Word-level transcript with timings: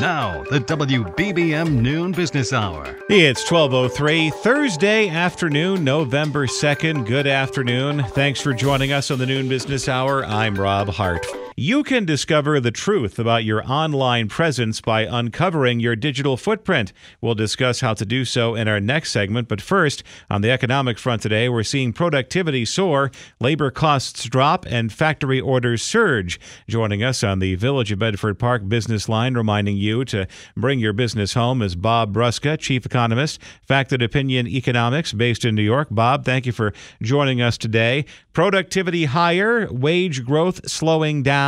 Now, 0.00 0.44
the 0.44 0.60
WBBM 0.60 1.80
Noon 1.80 2.12
Business 2.12 2.52
Hour. 2.52 2.96
It's 3.10 3.50
1203, 3.50 4.30
Thursday 4.30 5.08
afternoon, 5.08 5.82
November 5.82 6.46
2nd. 6.46 7.04
Good 7.04 7.26
afternoon. 7.26 8.04
Thanks 8.10 8.40
for 8.40 8.54
joining 8.54 8.92
us 8.92 9.10
on 9.10 9.18
the 9.18 9.26
Noon 9.26 9.48
Business 9.48 9.88
Hour. 9.88 10.24
I'm 10.24 10.54
Rob 10.54 10.88
Hart. 10.88 11.26
You 11.60 11.82
can 11.82 12.04
discover 12.04 12.60
the 12.60 12.70
truth 12.70 13.18
about 13.18 13.42
your 13.42 13.68
online 13.68 14.28
presence 14.28 14.80
by 14.80 15.00
uncovering 15.00 15.80
your 15.80 15.96
digital 15.96 16.36
footprint. 16.36 16.92
We'll 17.20 17.34
discuss 17.34 17.80
how 17.80 17.94
to 17.94 18.06
do 18.06 18.24
so 18.24 18.54
in 18.54 18.68
our 18.68 18.78
next 18.78 19.10
segment. 19.10 19.48
But 19.48 19.60
first, 19.60 20.04
on 20.30 20.40
the 20.40 20.52
economic 20.52 21.00
front 21.00 21.20
today, 21.20 21.48
we're 21.48 21.64
seeing 21.64 21.92
productivity 21.92 22.64
soar, 22.64 23.10
labor 23.40 23.72
costs 23.72 24.22
drop, 24.26 24.66
and 24.70 24.92
factory 24.92 25.40
orders 25.40 25.82
surge. 25.82 26.38
Joining 26.68 27.02
us 27.02 27.24
on 27.24 27.40
the 27.40 27.56
Village 27.56 27.90
of 27.90 27.98
Bedford 27.98 28.38
Park 28.38 28.68
business 28.68 29.08
line, 29.08 29.34
reminding 29.34 29.78
you 29.78 30.04
to 30.04 30.28
bring 30.56 30.78
your 30.78 30.92
business 30.92 31.34
home 31.34 31.60
is 31.60 31.74
Bob 31.74 32.14
Brusca, 32.14 32.56
Chief 32.56 32.86
Economist, 32.86 33.42
Fact 33.66 33.92
and 33.92 34.00
Opinion 34.00 34.46
Economics, 34.46 35.12
based 35.12 35.44
in 35.44 35.56
New 35.56 35.62
York. 35.62 35.88
Bob, 35.90 36.24
thank 36.24 36.46
you 36.46 36.52
for 36.52 36.72
joining 37.02 37.42
us 37.42 37.58
today. 37.58 38.04
Productivity 38.32 39.06
higher, 39.06 39.66
wage 39.72 40.24
growth 40.24 40.70
slowing 40.70 41.24
down. 41.24 41.47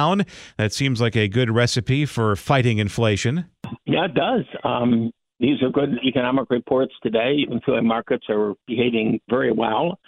That 0.57 0.73
seems 0.73 1.01
like 1.01 1.17
a 1.17 1.29
good 1.29 1.51
recipe 1.51 2.07
for 2.07 2.37
fighting 2.37 2.79
inflation. 2.79 3.47
Yeah, 3.87 4.07
it 4.07 4.15
does. 4.15 4.45
Um, 4.65 5.13
these 5.39 5.63
are 5.63 5.71
good 5.71 5.99
economic 6.05 6.51
reports 6.51 6.93
today. 7.03 7.35
Even 7.39 7.61
feeling 7.61 7.87
markets 7.87 8.27
are 8.29 8.55
behaving 8.67 9.21
very 9.29 9.53
well. 9.53 9.99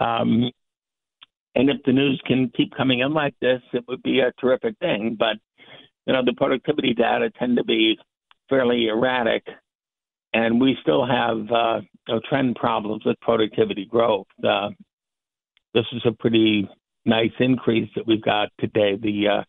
Um, 0.00 0.50
and 1.54 1.70
if 1.70 1.78
the 1.84 1.92
news 1.92 2.20
can 2.26 2.50
keep 2.56 2.74
coming 2.76 3.00
in 3.00 3.12
like 3.12 3.34
this, 3.40 3.60
it 3.72 3.84
would 3.88 4.02
be 4.02 4.20
a 4.20 4.32
terrific 4.40 4.78
thing. 4.78 5.16
But 5.18 5.36
you 6.06 6.12
know, 6.12 6.24
the 6.24 6.32
productivity 6.36 6.94
data 6.94 7.30
tend 7.38 7.56
to 7.56 7.64
be 7.64 7.98
fairly 8.48 8.86
erratic, 8.86 9.44
and 10.32 10.60
we 10.60 10.76
still 10.80 11.04
have 11.04 11.38
uh, 11.50 11.80
you 12.06 12.14
know, 12.14 12.20
trend 12.28 12.56
problems 12.56 13.04
with 13.04 13.20
productivity 13.20 13.84
growth. 13.84 14.26
Uh, 14.42 14.70
this 15.74 15.84
is 15.92 16.02
a 16.06 16.12
pretty 16.12 16.68
nice 17.04 17.32
increase 17.40 17.88
that 17.96 18.06
we've 18.06 18.22
got 18.22 18.48
today. 18.60 18.96
The 19.00 19.28
uh, 19.28 19.42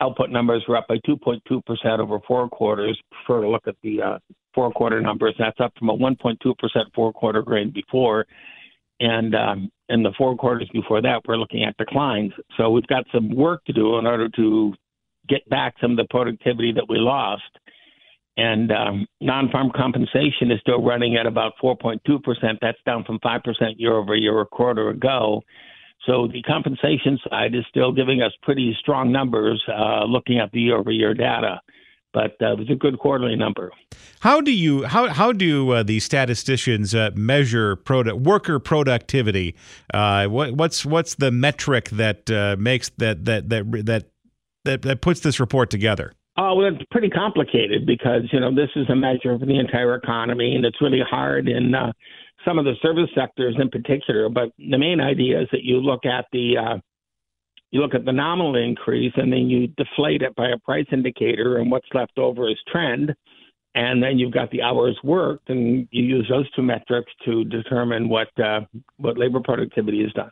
output 0.00 0.30
numbers 0.30 0.64
were 0.68 0.76
up 0.76 0.88
by 0.88 0.98
2.2% 1.06 1.98
over 1.98 2.18
four 2.26 2.48
quarters. 2.48 3.00
Prefer 3.10 3.42
to 3.42 3.48
look 3.48 3.66
at 3.66 3.76
the 3.82 4.02
uh, 4.02 4.18
four 4.54 4.70
quarter 4.72 5.00
numbers. 5.00 5.34
That's 5.38 5.60
up 5.60 5.72
from 5.78 5.90
a 5.90 5.96
1.2% 5.96 6.36
four 6.94 7.12
quarter 7.12 7.42
grade 7.42 7.72
before. 7.72 8.26
And 9.00 9.34
um, 9.34 9.70
in 9.88 10.02
the 10.02 10.12
four 10.16 10.36
quarters 10.36 10.68
before 10.72 11.02
that, 11.02 11.22
we're 11.26 11.36
looking 11.36 11.64
at 11.64 11.76
declines. 11.76 12.32
So 12.56 12.70
we've 12.70 12.86
got 12.86 13.04
some 13.14 13.34
work 13.34 13.64
to 13.66 13.72
do 13.72 13.98
in 13.98 14.06
order 14.06 14.28
to 14.36 14.74
get 15.28 15.48
back 15.48 15.74
some 15.80 15.92
of 15.92 15.96
the 15.96 16.06
productivity 16.08 16.72
that 16.72 16.88
we 16.88 16.98
lost. 16.98 17.42
And 18.38 18.70
um, 18.70 19.06
non 19.20 19.50
farm 19.50 19.70
compensation 19.74 20.50
is 20.50 20.60
still 20.60 20.82
running 20.82 21.16
at 21.16 21.26
about 21.26 21.52
4.2%. 21.62 22.00
That's 22.60 22.78
down 22.84 23.04
from 23.04 23.18
5% 23.20 23.42
year 23.76 23.94
over 23.94 24.14
year 24.14 24.40
a 24.40 24.46
quarter 24.46 24.90
ago. 24.90 25.42
So 26.04 26.28
the 26.32 26.42
compensation 26.42 27.18
side 27.28 27.54
is 27.54 27.64
still 27.68 27.92
giving 27.92 28.22
us 28.22 28.32
pretty 28.42 28.76
strong 28.80 29.10
numbers 29.10 29.62
uh, 29.68 30.04
looking 30.04 30.38
at 30.38 30.52
the 30.52 30.60
year 30.60 30.76
over 30.76 30.90
year 30.90 31.14
data. 31.14 31.60
But 32.12 32.36
uh, 32.40 32.52
it 32.52 32.58
was 32.58 32.70
a 32.70 32.74
good 32.74 32.98
quarterly 32.98 33.36
number. 33.36 33.72
How 34.20 34.40
do 34.40 34.50
you 34.50 34.84
how 34.84 35.08
how 35.08 35.32
do 35.32 35.70
uh, 35.70 35.82
the 35.82 36.00
statisticians 36.00 36.94
uh, 36.94 37.10
measure 37.14 37.76
product 37.76 38.18
worker 38.20 38.58
productivity? 38.58 39.54
Uh, 39.92 40.26
what, 40.26 40.52
what's 40.52 40.86
what's 40.86 41.16
the 41.16 41.30
metric 41.30 41.90
that 41.90 42.30
uh, 42.30 42.56
makes 42.58 42.90
that 42.96 43.26
that 43.26 43.50
that 43.50 43.70
that 43.84 44.04
that, 44.64 44.82
that 44.82 45.00
puts 45.02 45.20
this 45.20 45.38
report 45.38 45.68
together? 45.68 46.12
Oh, 46.38 46.54
well, 46.54 46.68
it's 46.68 46.84
pretty 46.90 47.08
complicated 47.08 47.86
because 47.86 48.22
you 48.30 48.40
know 48.40 48.54
this 48.54 48.68
is 48.76 48.88
a 48.90 48.96
measure 48.96 49.32
of 49.32 49.40
the 49.40 49.58
entire 49.58 49.94
economy, 49.94 50.54
and 50.54 50.66
it's 50.66 50.82
really 50.82 51.00
hard 51.00 51.48
in 51.48 51.74
uh, 51.74 51.92
some 52.44 52.58
of 52.58 52.66
the 52.66 52.74
service 52.82 53.08
sectors 53.14 53.56
in 53.58 53.70
particular. 53.70 54.28
But 54.28 54.50
the 54.58 54.76
main 54.76 55.00
idea 55.00 55.40
is 55.40 55.48
that 55.52 55.62
you 55.62 55.78
look 55.78 56.04
at 56.04 56.26
the 56.32 56.58
uh, 56.58 56.78
you 57.70 57.80
look 57.80 57.94
at 57.94 58.04
the 58.04 58.12
nominal 58.12 58.54
increase, 58.56 59.14
and 59.16 59.32
then 59.32 59.48
you 59.48 59.68
deflate 59.68 60.22
it 60.22 60.34
by 60.36 60.50
a 60.50 60.58
price 60.58 60.86
indicator, 60.92 61.56
and 61.56 61.70
what's 61.70 61.88
left 61.94 62.18
over 62.18 62.50
is 62.50 62.58
trend. 62.68 63.14
And 63.74 64.02
then 64.02 64.18
you've 64.18 64.32
got 64.32 64.50
the 64.50 64.62
hours 64.62 64.98
worked, 65.04 65.50
and 65.50 65.86
you 65.90 66.02
use 66.02 66.26
those 66.30 66.50
two 66.52 66.62
metrics 66.62 67.12
to 67.26 67.44
determine 67.44 68.08
what 68.08 68.28
uh, 68.42 68.60
what 68.98 69.18
labor 69.18 69.40
productivity 69.40 70.02
is 70.02 70.12
done. 70.12 70.30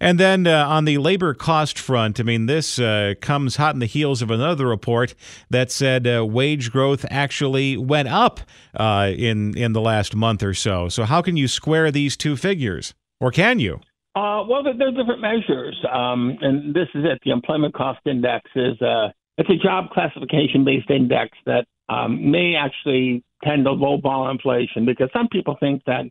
And 0.00 0.18
then 0.18 0.46
uh, 0.46 0.66
on 0.66 0.84
the 0.84 0.98
labor 0.98 1.34
cost 1.34 1.78
front, 1.78 2.20
I 2.20 2.22
mean, 2.22 2.46
this 2.46 2.78
uh, 2.78 3.14
comes 3.20 3.56
hot 3.56 3.74
in 3.74 3.80
the 3.80 3.86
heels 3.86 4.22
of 4.22 4.30
another 4.30 4.66
report 4.66 5.14
that 5.50 5.70
said 5.70 6.06
uh, 6.06 6.24
wage 6.24 6.70
growth 6.70 7.04
actually 7.10 7.76
went 7.76 8.08
up 8.08 8.40
uh, 8.74 9.10
in 9.16 9.56
in 9.56 9.72
the 9.72 9.80
last 9.80 10.14
month 10.14 10.42
or 10.42 10.54
so. 10.54 10.88
So 10.88 11.04
how 11.04 11.22
can 11.22 11.36
you 11.36 11.48
square 11.48 11.90
these 11.90 12.16
two 12.16 12.36
figures, 12.36 12.94
or 13.20 13.30
can 13.30 13.58
you? 13.58 13.80
Uh, 14.14 14.42
well, 14.48 14.62
there 14.62 14.88
are 14.88 14.90
different 14.90 15.20
measures, 15.20 15.76
um, 15.92 16.38
and 16.40 16.74
this 16.74 16.88
is 16.94 17.04
it. 17.04 17.20
The 17.24 17.30
employment 17.30 17.74
cost 17.74 18.00
index 18.04 18.50
is 18.56 18.80
uh, 18.82 19.10
it's 19.36 19.50
a 19.50 19.56
job 19.56 19.90
classification 19.90 20.64
based 20.64 20.90
index 20.90 21.36
that 21.46 21.66
um, 21.88 22.30
may 22.30 22.54
actually 22.56 23.22
tend 23.44 23.64
to 23.64 23.70
lowball 23.70 24.30
inflation 24.30 24.84
because 24.84 25.08
some 25.12 25.28
people 25.28 25.56
think 25.60 25.82
that 25.86 26.06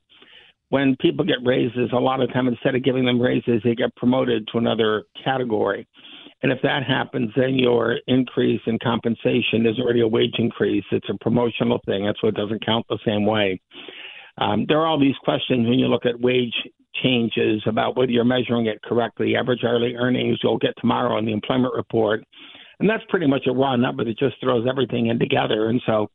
when 0.70 0.96
people 1.00 1.24
get 1.26 1.38
raises, 1.46 1.90
a 1.94 2.00
lot 2.00 2.22
of 2.22 2.32
time 2.34 2.48
instead 2.48 2.76
of 2.76 2.84
giving 2.84 3.06
them 3.06 3.22
raises, 3.22 3.62
they 3.64 3.76
get 3.76 3.96
promoted 3.96 4.48
to 4.52 4.58
another 4.58 5.04
category. 5.24 5.88
And 6.44 6.52
if 6.52 6.60
that 6.62 6.84
happens, 6.84 7.32
then 7.36 7.56
your 7.56 7.98
increase 8.08 8.62
in 8.68 8.78
compensation 8.84 9.66
is 9.66 9.80
already 9.80 10.02
a 10.02 10.08
wage 10.08 10.36
increase. 10.38 10.84
It's 10.92 11.10
a 11.10 11.18
promotional 11.20 11.80
thing. 11.86 12.06
That's 12.06 12.22
why 12.22 12.30
it 12.30 12.36
doesn't 12.36 12.66
count 12.66 12.86
the 12.90 13.00
same 13.06 13.26
way. 13.26 13.60
Um, 14.38 14.66
there 14.68 14.80
are 14.80 14.86
all 14.86 15.00
these 15.00 15.16
questions 15.24 15.68
when 15.68 15.80
you 15.80 15.88
look 15.88 16.06
at 16.06 16.20
wage 16.20 16.54
changes 17.02 17.62
about 17.66 17.98
whether 17.98 18.12
you're 18.12 18.24
measuring 18.24 18.68
it 18.68 18.82
correctly. 18.84 19.36
Average 19.36 19.64
hourly 19.64 19.96
earnings 19.96 20.40
you'll 20.44 20.58
get 20.58 20.74
tomorrow 20.80 21.18
in 21.18 21.26
the 21.26 21.34
employment 21.34 21.74
report. 21.76 22.24
And 22.80 22.90
that's 22.90 23.04
pretty 23.10 23.28
much 23.28 23.48
a 23.48 23.52
raw 23.52 23.76
number 23.76 24.04
that 24.06 24.20
just 24.20 24.36
throws 24.40 24.68
everything 24.70 25.08
in 25.08 25.18
together. 25.18 25.70
And 25.70 25.82
so, 25.86 26.10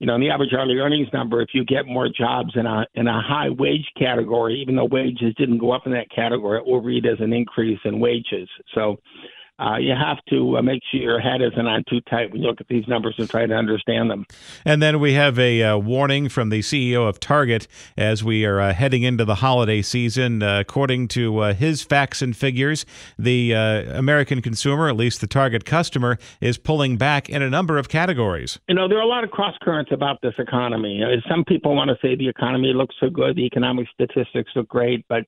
you 0.00 0.06
know, 0.06 0.14
in 0.14 0.20
the 0.22 0.30
average 0.30 0.54
hourly 0.54 0.78
earnings 0.78 1.08
number, 1.12 1.42
if 1.42 1.50
you 1.52 1.62
get 1.62 1.86
more 1.86 2.08
jobs 2.08 2.52
in 2.56 2.66
a 2.66 2.86
in 2.94 3.06
a 3.06 3.20
high 3.20 3.50
wage 3.50 3.86
category, 3.98 4.58
even 4.60 4.74
though 4.74 4.86
wages 4.86 5.34
didn't 5.36 5.58
go 5.58 5.72
up 5.72 5.82
in 5.84 5.92
that 5.92 6.10
category, 6.10 6.58
it 6.58 6.66
will 6.66 6.80
read 6.80 7.04
as 7.04 7.20
an 7.20 7.34
increase 7.34 7.78
in 7.84 8.00
wages. 8.00 8.48
So 8.74 8.96
uh, 9.60 9.76
you 9.76 9.94
have 9.94 10.18
to 10.30 10.56
uh, 10.56 10.62
make 10.62 10.82
sure 10.90 11.00
your 11.00 11.20
head 11.20 11.42
isn't 11.42 11.66
on 11.66 11.84
too 11.88 12.00
tight 12.02 12.32
when 12.32 12.40
you 12.40 12.48
look 12.48 12.60
at 12.60 12.68
these 12.68 12.86
numbers 12.88 13.14
and 13.18 13.28
try 13.28 13.44
to 13.44 13.54
understand 13.54 14.10
them. 14.10 14.24
And 14.64 14.82
then 14.82 15.00
we 15.00 15.12
have 15.14 15.38
a 15.38 15.62
uh, 15.62 15.76
warning 15.76 16.28
from 16.28 16.48
the 16.48 16.60
CEO 16.60 17.06
of 17.06 17.20
Target 17.20 17.68
as 17.96 18.24
we 18.24 18.44
are 18.46 18.60
uh, 18.60 18.72
heading 18.72 19.02
into 19.02 19.24
the 19.24 19.36
holiday 19.36 19.82
season. 19.82 20.42
Uh, 20.42 20.60
according 20.60 21.08
to 21.08 21.38
uh, 21.38 21.54
his 21.54 21.82
facts 21.82 22.22
and 22.22 22.36
figures, 22.36 22.86
the 23.18 23.52
American 23.52 24.40
consumer, 24.40 24.88
at 24.88 24.96
least 24.96 25.20
the 25.20 25.26
Target 25.26 25.64
customer, 25.64 26.18
is 26.40 26.56
pulling 26.56 26.96
back 26.96 27.28
in 27.28 27.42
a 27.42 27.50
number 27.50 27.76
of 27.76 27.88
categories. 27.88 28.58
You 28.68 28.74
know, 28.74 28.88
there 28.88 28.98
are 28.98 29.02
a 29.02 29.06
lot 29.06 29.24
of 29.24 29.30
cross 29.30 29.54
currents 29.62 29.90
about 29.92 30.22
this 30.22 30.34
economy. 30.38 31.02
Some 31.28 31.44
people 31.44 31.74
want 31.74 31.88
to 31.88 31.96
say 32.00 32.14
the 32.16 32.28
economy 32.28 32.72
looks 32.74 32.94
so 32.98 33.10
good, 33.10 33.36
the 33.36 33.44
economic 33.44 33.86
statistics 33.92 34.50
look 34.54 34.68
great, 34.68 35.04
but 35.08 35.24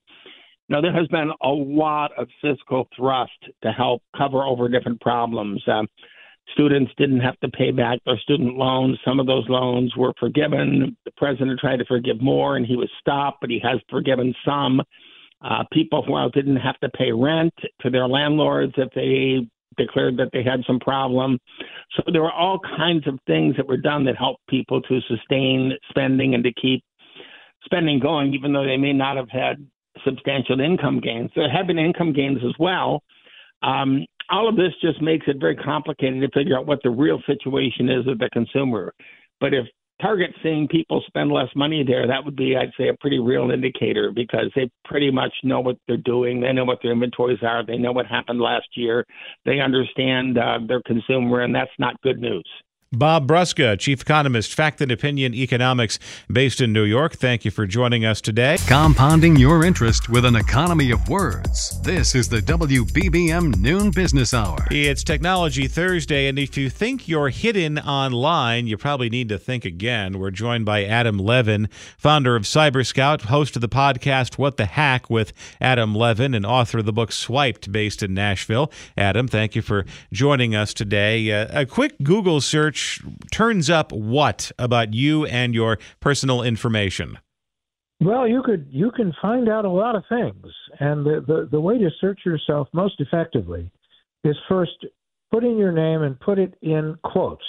now, 0.69 0.81
there 0.81 0.93
has 0.93 1.07
been 1.07 1.31
a 1.41 1.49
lot 1.49 2.11
of 2.17 2.27
fiscal 2.41 2.87
thrust 2.95 3.31
to 3.63 3.71
help 3.71 4.01
cover 4.15 4.43
over 4.43 4.69
different 4.69 5.01
problems. 5.01 5.61
Um, 5.67 5.87
students 6.51 6.91
didn't 6.97 7.19
have 7.19 7.39
to 7.41 7.49
pay 7.49 7.71
back 7.71 7.99
their 8.05 8.17
student 8.19 8.55
loans. 8.55 8.97
Some 9.05 9.19
of 9.19 9.27
those 9.27 9.47
loans 9.49 9.95
were 9.97 10.13
forgiven. 10.19 10.95
The 11.05 11.11
president 11.17 11.59
tried 11.59 11.77
to 11.77 11.85
forgive 11.85 12.21
more, 12.21 12.55
and 12.55 12.65
he 12.65 12.77
was 12.77 12.89
stopped, 12.99 13.39
but 13.41 13.49
he 13.49 13.59
has 13.63 13.79
forgiven 13.89 14.33
some. 14.45 14.81
Uh, 15.41 15.63
people 15.73 16.05
well 16.07 16.29
didn't 16.29 16.55
have 16.55 16.79
to 16.79 16.89
pay 16.89 17.11
rent 17.11 17.53
to 17.81 17.89
their 17.89 18.07
landlords 18.07 18.73
if 18.77 18.89
they 18.95 19.45
declared 19.75 20.15
that 20.17 20.29
they 20.31 20.43
had 20.43 20.63
some 20.65 20.79
problem. 20.79 21.37
So 21.95 22.03
there 22.11 22.21
were 22.21 22.31
all 22.31 22.59
kinds 22.77 23.05
of 23.07 23.19
things 23.27 23.57
that 23.57 23.67
were 23.67 23.77
done 23.77 24.05
that 24.05 24.15
helped 24.15 24.47
people 24.47 24.81
to 24.83 25.01
sustain 25.07 25.73
spending 25.89 26.35
and 26.35 26.43
to 26.45 26.53
keep 26.53 26.83
spending 27.65 27.99
going, 27.99 28.33
even 28.33 28.53
though 28.53 28.65
they 28.65 28.77
may 28.77 28.93
not 28.93 29.17
have 29.17 29.29
had 29.29 29.67
substantial 30.05 30.59
income 30.59 30.99
gains. 30.99 31.31
There 31.35 31.49
have 31.49 31.67
been 31.67 31.79
income 31.79 32.13
gains 32.13 32.39
as 32.45 32.53
well. 32.59 33.03
Um, 33.61 34.05
all 34.29 34.47
of 34.47 34.55
this 34.55 34.73
just 34.81 35.01
makes 35.01 35.25
it 35.27 35.37
very 35.39 35.55
complicated 35.55 36.21
to 36.21 36.29
figure 36.37 36.57
out 36.57 36.65
what 36.65 36.79
the 36.83 36.89
real 36.89 37.21
situation 37.25 37.89
is 37.89 38.07
of 38.07 38.19
the 38.19 38.29
consumer. 38.33 38.93
But 39.39 39.53
if 39.53 39.65
Target's 40.01 40.33
seeing 40.41 40.67
people 40.67 41.03
spend 41.07 41.31
less 41.31 41.49
money 41.55 41.83
there, 41.85 42.07
that 42.07 42.25
would 42.25 42.35
be, 42.35 42.57
I'd 42.57 42.73
say, 42.77 42.89
a 42.89 42.95
pretty 42.99 43.19
real 43.19 43.51
indicator 43.51 44.11
because 44.11 44.51
they 44.55 44.69
pretty 44.85 45.11
much 45.11 45.33
know 45.43 45.59
what 45.59 45.77
they're 45.87 45.97
doing. 45.97 46.41
They 46.41 46.51
know 46.51 46.65
what 46.65 46.79
their 46.81 46.91
inventories 46.91 47.39
are. 47.41 47.65
They 47.65 47.77
know 47.77 47.91
what 47.91 48.05
happened 48.07 48.41
last 48.41 48.67
year. 48.75 49.05
They 49.45 49.59
understand 49.59 50.37
uh, 50.37 50.59
their 50.67 50.81
consumer, 50.81 51.41
and 51.41 51.53
that's 51.53 51.71
not 51.79 52.01
good 52.01 52.19
news. 52.19 52.47
Bob 52.93 53.27
Brusca, 53.27 53.77
Chief 53.79 54.01
Economist, 54.01 54.53
Fact 54.53 54.79
and 54.79 54.91
Opinion 54.91 55.33
Economics, 55.33 55.97
based 56.31 56.61
in 56.61 56.71
New 56.71 56.83
York. 56.83 57.13
Thank 57.13 57.43
you 57.43 57.51
for 57.51 57.65
joining 57.65 58.05
us 58.05 58.21
today. 58.21 58.57
Compounding 58.67 59.35
your 59.35 59.65
interest 59.65 60.09
with 60.09 60.25
an 60.25 60.35
economy 60.35 60.91
of 60.91 61.09
words. 61.09 61.81
This 61.81 62.13
is 62.13 62.29
the 62.29 62.39
WBBM 62.39 63.57
Noon 63.57 63.89
Business 63.89 64.33
Hour. 64.33 64.67
It's 64.69 65.03
Technology 65.03 65.67
Thursday, 65.67 66.27
and 66.27 66.37
if 66.37 66.55
you 66.55 66.69
think 66.69 67.07
you're 67.07 67.29
hidden 67.29 67.79
online, 67.79 68.67
you 68.67 68.77
probably 68.77 69.09
need 69.09 69.29
to 69.29 69.39
think 69.39 69.65
again. 69.65 70.19
We're 70.19 70.31
joined 70.31 70.65
by 70.65 70.85
Adam 70.85 71.17
Levin, 71.17 71.69
founder 71.97 72.35
of 72.35 72.43
Cyber 72.43 72.85
Scout, 72.85 73.23
host 73.23 73.55
of 73.55 73.61
the 73.61 73.69
podcast 73.69 74.37
What 74.37 74.57
the 74.57 74.65
Hack 74.65 75.09
with 75.09 75.33
Adam 75.59 75.95
Levin, 75.95 76.35
and 76.35 76.45
author 76.45 76.79
of 76.79 76.85
the 76.85 76.93
book 76.93 77.11
Swiped, 77.11 77.71
based 77.71 78.03
in 78.03 78.13
Nashville. 78.13 78.71
Adam, 78.95 79.27
thank 79.27 79.55
you 79.55 79.63
for 79.63 79.85
joining 80.11 80.55
us 80.55 80.73
today. 80.73 81.31
Uh, 81.31 81.61
a 81.61 81.65
quick 81.65 81.95
Google 82.03 82.39
search 82.39 82.82
turns 83.31 83.69
up 83.69 83.91
what 83.91 84.51
about 84.57 84.93
you 84.93 85.25
and 85.25 85.53
your 85.53 85.77
personal 85.99 86.41
information? 86.41 87.19
Well, 87.99 88.27
you 88.27 88.41
could 88.43 88.67
you 88.69 88.91
can 88.91 89.13
find 89.21 89.47
out 89.47 89.65
a 89.65 89.69
lot 89.69 89.95
of 89.95 90.03
things, 90.09 90.45
and 90.79 91.05
the, 91.05 91.23
the, 91.25 91.47
the 91.51 91.61
way 91.61 91.77
to 91.77 91.89
search 92.01 92.21
yourself 92.25 92.67
most 92.73 92.99
effectively 92.99 93.71
is 94.23 94.35
first 94.49 94.85
put 95.31 95.43
in 95.43 95.57
your 95.57 95.71
name 95.71 96.01
and 96.01 96.19
put 96.19 96.37
it 96.37 96.53
in 96.61 96.97
quotes, 97.03 97.45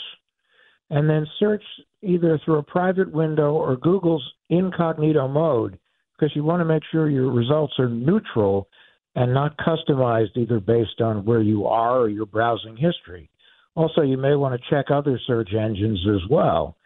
and 0.91 1.09
then 1.11 1.27
search 1.39 1.63
either 2.03 2.39
through 2.45 2.59
a 2.59 2.63
private 2.63 3.11
window 3.11 3.53
or 3.53 3.77
Google's 3.77 4.25
incognito 4.49 5.27
mode 5.27 5.79
because 6.17 6.35
you 6.37 6.45
want 6.45 6.61
to 6.61 6.65
make 6.65 6.83
sure 6.91 7.09
your 7.09 7.33
results 7.33 7.75
are 7.79 7.89
neutral 7.89 8.69
and 9.15 9.33
not 9.33 9.57
customized 9.59 10.37
either 10.37 10.61
based 10.61 11.01
on 11.01 11.25
where 11.25 11.43
you 11.43 11.67
are 11.67 12.01
or 12.01 12.09
your 12.09 12.27
browsing 12.27 12.77
history. 12.77 13.31
Also, 13.77 14.03
you 14.03 14.17
may 14.17 14.35
want 14.35 14.61
to 14.61 14.71
check 14.71 14.91
other 14.91 15.21
search 15.27 15.51
engines 15.55 16.01
as 16.09 16.29
well. 16.31 16.77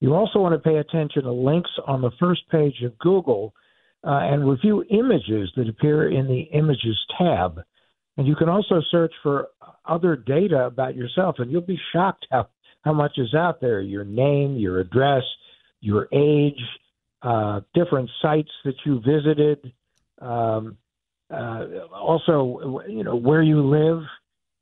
You 0.00 0.14
also 0.14 0.40
want 0.40 0.54
to 0.54 0.58
pay 0.58 0.78
attention 0.78 1.22
to 1.22 1.32
links 1.32 1.70
on 1.86 2.02
the 2.02 2.10
first 2.18 2.42
page 2.50 2.82
of 2.84 2.98
Google 2.98 3.54
uh, 4.04 4.18
and 4.22 4.48
review 4.48 4.84
images 4.90 5.52
that 5.56 5.68
appear 5.68 6.10
in 6.10 6.26
the 6.26 6.40
Images 6.52 6.98
tab. 7.16 7.60
And 8.16 8.26
you 8.26 8.34
can 8.34 8.48
also 8.48 8.82
search 8.90 9.12
for 9.22 9.48
other 9.86 10.16
data 10.16 10.64
about 10.64 10.96
yourself, 10.96 11.36
and 11.38 11.50
you'll 11.50 11.60
be 11.62 11.78
shocked 11.92 12.26
how, 12.30 12.48
how 12.82 12.92
much 12.92 13.12
is 13.16 13.34
out 13.34 13.60
there 13.60 13.80
your 13.80 14.04
name, 14.04 14.56
your 14.56 14.80
address, 14.80 15.22
your 15.80 16.08
age, 16.12 16.60
uh, 17.22 17.60
different 17.74 18.10
sites 18.20 18.50
that 18.64 18.74
you 18.84 19.00
visited, 19.00 19.72
um, 20.20 20.76
uh, 21.32 21.64
also, 21.94 22.82
you 22.88 23.04
know, 23.04 23.16
where 23.16 23.42
you 23.42 23.62
live 23.62 24.02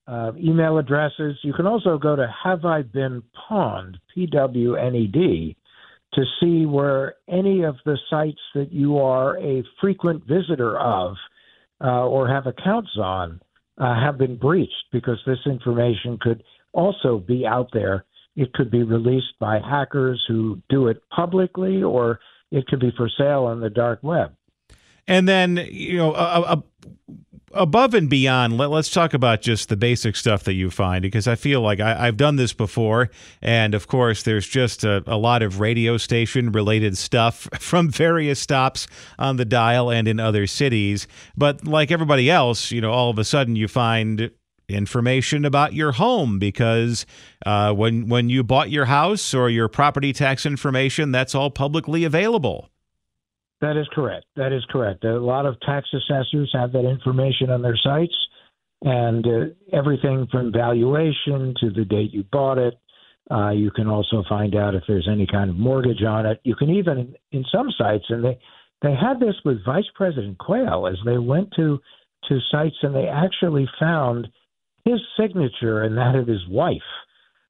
uh, 0.06 0.32
email 0.38 0.78
addresses. 0.78 1.38
You 1.42 1.52
can 1.52 1.66
also 1.66 1.98
go 1.98 2.16
to 2.16 2.32
Have 2.44 2.64
I 2.64 2.82
Been 2.82 3.22
Pwned, 3.48 3.96
P 4.14 4.26
W 4.26 4.74
N 4.74 4.94
E 4.94 5.06
D, 5.06 5.56
to 6.14 6.24
see 6.40 6.66
where 6.66 7.14
any 7.28 7.62
of 7.62 7.76
the 7.84 7.98
sites 8.08 8.40
that 8.54 8.72
you 8.72 8.98
are 8.98 9.38
a 9.38 9.62
frequent 9.80 10.26
visitor 10.26 10.78
of 10.78 11.16
uh, 11.82 12.06
or 12.06 12.28
have 12.28 12.46
accounts 12.46 12.90
on 12.98 13.40
uh, 13.78 13.94
have 13.94 14.18
been 14.18 14.36
breached 14.36 14.84
because 14.92 15.18
this 15.26 15.38
information 15.46 16.18
could 16.20 16.42
also 16.72 17.18
be 17.18 17.46
out 17.46 17.70
there. 17.72 18.04
It 18.36 18.52
could 18.52 18.70
be 18.70 18.82
released 18.82 19.38
by 19.38 19.58
hackers 19.58 20.22
who 20.28 20.62
do 20.68 20.88
it 20.88 21.02
publicly, 21.10 21.82
or 21.82 22.20
it 22.50 22.66
could 22.66 22.80
be 22.80 22.92
for 22.96 23.08
sale 23.16 23.44
on 23.44 23.60
the 23.60 23.70
dark 23.70 24.00
web. 24.02 24.34
And 25.06 25.28
then, 25.28 25.56
you 25.70 25.96
know, 25.96 26.14
a, 26.14 26.40
a 26.42 26.62
above 27.52 27.94
and 27.94 28.08
beyond, 28.08 28.56
let, 28.56 28.70
us 28.70 28.90
talk 28.90 29.14
about 29.14 29.42
just 29.42 29.68
the 29.68 29.76
basic 29.76 30.16
stuff 30.16 30.44
that 30.44 30.54
you 30.54 30.70
find 30.70 31.02
because 31.02 31.26
I 31.26 31.34
feel 31.34 31.60
like 31.60 31.80
I, 31.80 32.06
have 32.06 32.16
done 32.16 32.36
this 32.36 32.52
before. 32.52 33.10
And 33.42 33.74
of 33.74 33.88
course, 33.88 34.22
there's 34.22 34.46
just 34.46 34.84
a, 34.84 35.02
a, 35.06 35.16
lot 35.16 35.42
of 35.42 35.60
radio 35.60 35.96
station 35.96 36.52
related 36.52 36.96
stuff 36.96 37.48
from 37.58 37.90
various 37.90 38.38
stops 38.40 38.86
on 39.18 39.36
the 39.36 39.44
dial 39.44 39.90
and 39.90 40.06
in 40.06 40.20
other 40.20 40.46
cities. 40.46 41.06
But 41.36 41.66
like 41.66 41.90
everybody 41.90 42.30
else, 42.30 42.70
you 42.70 42.80
know, 42.80 42.92
all 42.92 43.10
of 43.10 43.18
a 43.18 43.24
sudden 43.24 43.56
you 43.56 43.68
find 43.68 44.30
information 44.68 45.44
about 45.44 45.74
your 45.74 45.92
home 45.92 46.38
because 46.38 47.04
uh, 47.44 47.72
when 47.72 48.08
when 48.08 48.28
you 48.28 48.44
bought 48.44 48.70
your 48.70 48.84
house 48.84 49.34
or 49.34 49.50
your 49.50 49.68
property 49.68 50.12
tax 50.12 50.46
information, 50.46 51.10
that's 51.10 51.34
all 51.34 51.50
publicly 51.50 52.04
available. 52.04 52.70
That 53.60 53.76
is 53.76 53.86
correct. 53.92 54.26
That 54.36 54.52
is 54.52 54.64
correct. 54.70 55.04
A 55.04 55.18
lot 55.20 55.46
of 55.46 55.60
tax 55.60 55.88
assessors 55.92 56.50
have 56.54 56.72
that 56.72 56.88
information 56.88 57.50
on 57.50 57.62
their 57.62 57.78
sites, 57.82 58.14
and 58.82 59.26
uh, 59.26 59.76
everything 59.76 60.26
from 60.30 60.52
valuation 60.52 61.54
to 61.60 61.70
the 61.70 61.84
date 61.84 62.12
you 62.12 62.24
bought 62.32 62.58
it. 62.58 62.74
Uh, 63.30 63.50
you 63.50 63.70
can 63.70 63.86
also 63.86 64.24
find 64.28 64.56
out 64.56 64.74
if 64.74 64.82
there's 64.88 65.08
any 65.10 65.26
kind 65.26 65.50
of 65.50 65.56
mortgage 65.56 66.02
on 66.02 66.26
it. 66.26 66.40
You 66.42 66.56
can 66.56 66.70
even, 66.70 67.14
in 67.32 67.44
some 67.52 67.68
sites, 67.76 68.04
and 68.08 68.24
they 68.24 68.38
they 68.82 68.94
had 68.94 69.20
this 69.20 69.34
with 69.44 69.64
Vice 69.64 69.88
President 69.94 70.38
Quayle 70.38 70.86
as 70.86 70.96
they 71.04 71.18
went 71.18 71.52
to 71.56 71.78
to 72.28 72.38
sites 72.50 72.76
and 72.82 72.94
they 72.94 73.06
actually 73.06 73.68
found 73.78 74.28
his 74.84 75.00
signature 75.18 75.82
and 75.82 75.96
that 75.96 76.14
of 76.14 76.26
his 76.26 76.46
wife. 76.48 76.76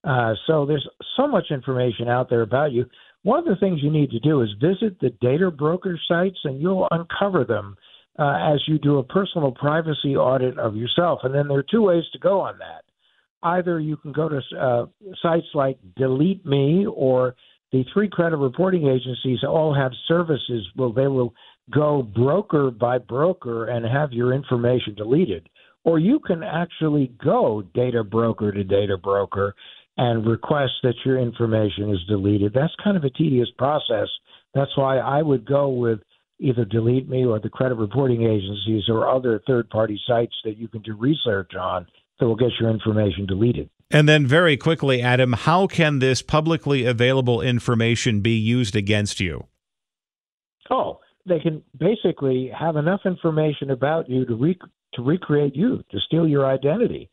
Uh, 0.05 0.35
so 0.47 0.65
there's 0.65 0.87
so 1.17 1.27
much 1.27 1.47
information 1.51 2.09
out 2.09 2.31
there 2.31 2.43
about 2.43 2.73
you. 2.73 2.87
One 3.23 3.39
of 3.39 3.45
the 3.45 3.57
things 3.57 3.81
you 3.83 3.91
need 3.91 4.11
to 4.11 4.21
do 4.21 4.41
is 4.41 4.49
visit 4.61 4.99
the 5.01 5.11
data 5.21 5.51
broker 5.51 5.99
sites, 6.09 6.39
and 6.45 6.61
you'll 6.61 6.89
uncover 6.91 7.45
them 7.45 7.77
uh, 8.19 8.53
as 8.53 8.61
you 8.67 8.79
do 8.79 8.99
a 8.99 9.05
personal 9.05 9.53
privacy 9.53 10.17
audit 10.17 10.59
of 10.59 10.77
yourself. 10.77 11.21
And 11.23 11.35
then 11.35 11.49
there 11.49 11.59
are 11.59 11.65
two 11.71 11.83
ways 11.83 12.05
to 12.13 12.19
go 12.19 12.41
on 12.41 12.59
that. 12.59 12.85
Either 13.43 13.81
you 13.81 13.97
can 13.97 14.13
go 14.13 14.29
to 14.29 14.41
uh, 14.59 14.87
sites 15.23 15.47
like 15.55 15.79
Delete 15.97 16.45
Me 16.45 16.87
or 16.87 17.35
the 17.73 17.85
three 17.93 18.09
credit 18.09 18.37
reporting 18.37 18.87
agencies 18.87 19.39
all 19.47 19.75
have 19.75 19.93
services 20.09 20.67
where 20.75 20.91
they 20.93 21.07
will 21.07 21.33
go 21.71 22.03
broker 22.03 22.71
by 22.71 22.99
broker 22.99 23.67
and 23.67 23.87
have 23.87 24.13
your 24.13 24.33
information 24.33 24.95
deleted. 24.95 25.49
Or 25.85 25.99
you 25.99 26.19
can 26.19 26.43
actually 26.43 27.13
go 27.25 27.63
data 27.75 28.05
broker 28.05 28.53
to 28.53 28.65
data 28.65 28.99
broker 28.99 29.55
and 29.97 30.27
request 30.27 30.73
that 30.83 30.95
your 31.05 31.19
information 31.19 31.91
is 31.91 31.99
deleted. 32.09 32.53
That's 32.55 32.73
kind 32.83 32.97
of 32.97 33.05
a 33.05 33.11
tedious 33.11 33.49
process. 33.59 34.09
That's 34.55 34.77
why 34.77 34.99
I 34.99 35.23
would 35.23 35.47
go 35.47 35.69
with 35.69 36.01
either 36.39 36.65
Delete 36.65 37.09
Me 37.09 37.25
or 37.25 37.39
the 37.39 37.51
credit 37.51 37.75
reporting 37.75 38.23
agencies 38.23 38.85
or 38.89 39.09
other 39.09 39.43
third 39.47 39.69
party 39.69 40.01
sites 40.07 40.35
that 40.45 40.57
you 40.57 40.69
can 40.69 40.83
do 40.83 40.97
research 40.97 41.55
on 41.55 41.87
that 42.19 42.27
will 42.27 42.37
get 42.37 42.51
your 42.59 42.71
information 42.71 43.27
deleted. 43.27 43.69
And 43.91 44.09
then, 44.09 44.27
very 44.27 44.57
quickly, 44.57 45.03
Adam, 45.03 45.33
how 45.33 45.67
can 45.67 45.99
this 45.99 46.23
publicly 46.23 46.85
available 46.85 47.41
information 47.41 48.21
be 48.21 48.37
used 48.37 48.77
against 48.77 49.19
you? 49.19 49.49
Oh, 50.71 51.01
they 51.27 51.41
can 51.41 51.63
basically 51.77 52.51
have 52.57 52.77
enough 52.77 53.01
information 53.05 53.71
about 53.71 54.09
you 54.09 54.25
to 54.27 54.35
re- 54.35 54.59
to 54.95 55.03
recreate 55.03 55.57
you, 55.57 55.83
to 55.91 55.99
steal 56.07 56.27
your 56.27 56.47
identity. 56.47 57.11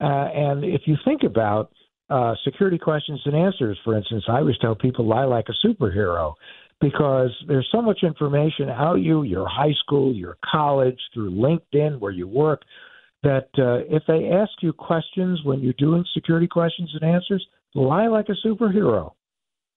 Uh, 0.00 0.28
and 0.34 0.64
if 0.64 0.82
you 0.86 0.96
think 1.04 1.22
about 1.22 1.72
uh, 2.10 2.34
security 2.44 2.78
questions 2.78 3.20
and 3.24 3.34
answers, 3.34 3.78
for 3.84 3.96
instance, 3.96 4.24
I 4.28 4.38
always 4.38 4.58
tell 4.58 4.74
people 4.74 5.06
lie 5.06 5.24
like 5.24 5.46
a 5.48 5.66
superhero 5.66 6.34
because 6.80 7.30
there's 7.46 7.68
so 7.70 7.82
much 7.82 8.00
information 8.02 8.68
out 8.70 8.96
you, 8.96 9.22
your 9.22 9.46
high 9.48 9.74
school, 9.84 10.14
your 10.14 10.36
college, 10.50 10.98
through 11.12 11.30
LinkedIn, 11.30 12.00
where 12.00 12.12
you 12.12 12.26
work, 12.26 12.62
that 13.22 13.48
uh, 13.58 13.84
if 13.94 14.02
they 14.08 14.30
ask 14.30 14.50
you 14.62 14.72
questions 14.72 15.40
when 15.44 15.60
you're 15.60 15.74
doing 15.74 16.04
security 16.14 16.46
questions 16.46 16.90
and 17.00 17.14
answers, 17.14 17.46
lie 17.74 18.06
like 18.06 18.28
a 18.28 18.46
superhero. 18.46 19.12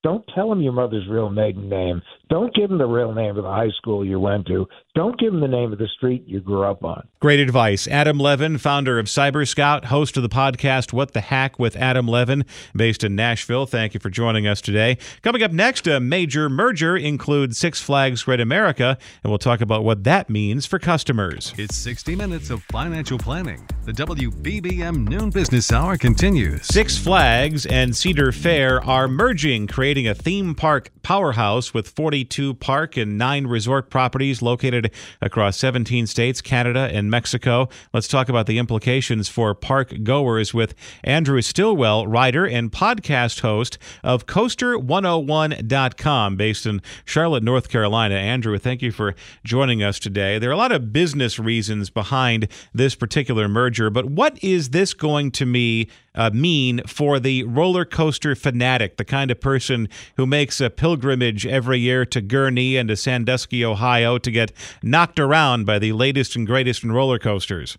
Don't 0.04 0.26
tell 0.36 0.50
them 0.50 0.62
your 0.62 0.74
mother's 0.74 1.08
real 1.08 1.30
maiden 1.30 1.70
name. 1.70 2.02
Don't 2.30 2.54
give 2.54 2.70
them 2.70 2.78
the 2.78 2.86
real 2.86 3.14
name 3.14 3.38
of 3.38 3.44
the 3.44 3.50
high 3.50 3.70
school 3.78 4.04
you 4.04 4.20
went 4.20 4.48
to. 4.48 4.68
Don't 4.96 5.18
give 5.18 5.32
them 5.32 5.40
the 5.40 5.48
name 5.48 5.72
of 5.72 5.80
the 5.80 5.88
street 5.88 6.24
you 6.28 6.42
grew 6.42 6.64
up 6.64 6.84
on. 6.84 7.08
Great 7.22 7.40
advice. 7.40 7.88
Adam 7.88 8.18
Levin, 8.18 8.58
founder 8.58 9.00
of 9.00 9.06
Cyber 9.06 9.48
Scout, 9.48 9.86
host 9.86 10.18
of 10.18 10.24
the 10.24 10.30
podcast 10.30 10.92
What 10.92 11.14
the 11.14 11.22
Hack 11.22 11.58
with 11.58 11.78
Adam 11.78 12.06
Levin, 12.06 12.44
based 12.76 13.04
in 13.04 13.16
Nashville. 13.16 13.66
Thank 13.66 13.94
you 13.94 14.00
for 14.02 14.10
joining 14.10 14.46
us 14.46 14.60
today. 14.60 14.98
Coming 15.22 15.42
up 15.42 15.52
next, 15.52 15.88
a 15.88 16.02
major 16.02 16.50
merger 16.50 16.98
includes 16.98 17.58
Six 17.58 17.82
Flags 17.82 18.24
Great 18.24 18.42
America, 18.42 18.98
and 19.24 19.32
we'll 19.32 19.40
talk 19.40 19.62
about 19.62 19.86
what 19.86 20.04
that 20.04 20.30
means 20.30 20.66
for 20.66 20.80
customers. 20.80 21.54
It's 21.58 21.76
60 21.78 22.16
minutes 22.16 22.50
of 22.50 22.62
financial 22.64 23.18
planning. 23.18 23.66
The 23.86 23.94
WBBM 23.94 25.08
Noon 25.08 25.30
Business 25.30 25.72
Hour 25.72 25.98
continues. 25.98 26.66
Six 26.66 26.98
Flags 26.98 27.66
and 27.66 27.96
Cedar 27.96 28.32
Fair 28.32 28.84
are 28.84 29.08
merging, 29.08 29.68
creating 29.68 29.93
a 29.98 30.16
theme 30.16 30.56
park 30.56 30.90
powerhouse 31.04 31.72
with 31.72 31.88
42 31.88 32.56
park 32.56 32.98
and 32.98 33.16
nine 33.16 33.46
resort 33.46 33.92
properties 33.92 34.42
located 34.42 34.92
across 35.22 35.56
17 35.58 36.08
states, 36.08 36.42
Canada, 36.42 36.90
and 36.92 37.12
Mexico. 37.12 37.70
Let's 37.94 38.08
talk 38.08 38.30
about 38.30 38.48
the 38.48 38.58
implications 38.58 39.30
for 39.30 39.54
park 39.54 39.94
goers 40.02 40.52
with 40.52 40.74
Andrew 41.04 41.42
Stillwell, 41.42 42.08
writer 42.08 42.48
and 42.48 42.72
podcast 42.72 43.42
host 43.42 43.78
of 44.04 44.26
Coaster101.com, 44.26 46.36
based 46.36 46.66
in 46.66 46.82
Charlotte, 47.06 47.44
North 47.44 47.70
Carolina. 47.70 48.16
Andrew, 48.16 48.58
thank 48.58 48.82
you 48.82 48.92
for 48.92 49.14
joining 49.44 49.84
us 49.84 50.00
today. 50.00 50.40
There 50.40 50.50
are 50.50 50.54
a 50.54 50.58
lot 50.58 50.72
of 50.72 50.92
business 50.92 51.38
reasons 51.38 51.92
behind 51.92 52.48
this 52.74 52.96
particular 52.96 53.48
merger, 53.48 53.92
but 53.92 54.06
what 54.06 54.44
is 54.44 54.72
this 54.72 54.96
going 54.96 55.30
to 55.32 55.46
me 55.46 55.90
uh, 56.16 56.30
mean 56.34 56.82
for 56.86 57.20
the 57.20 57.44
roller 57.44 57.86
coaster 57.86 58.36
fanatic, 58.36 58.98
the 58.98 59.06
kind 59.06 59.32
of 59.32 59.40
person 59.40 59.88
who 60.18 60.26
makes 60.26 60.62
a 60.62 60.70
pilgrimage 60.70 61.46
every 61.46 61.80
year 61.80 62.06
to 62.06 62.22
Gurnee 62.22 62.76
and 62.76 62.90
to 62.90 62.96
Sandusky, 62.96 63.64
Ohio, 63.64 64.18
to 64.18 64.32
get 64.32 64.52
knocked 64.82 65.20
around 65.20 65.66
by 65.66 65.80
the 65.80 65.94
latest 65.94 66.36
and 66.36 66.46
greatest 66.46 66.84
in 66.84 66.92
roller 66.92 67.20
coasters? 67.20 67.78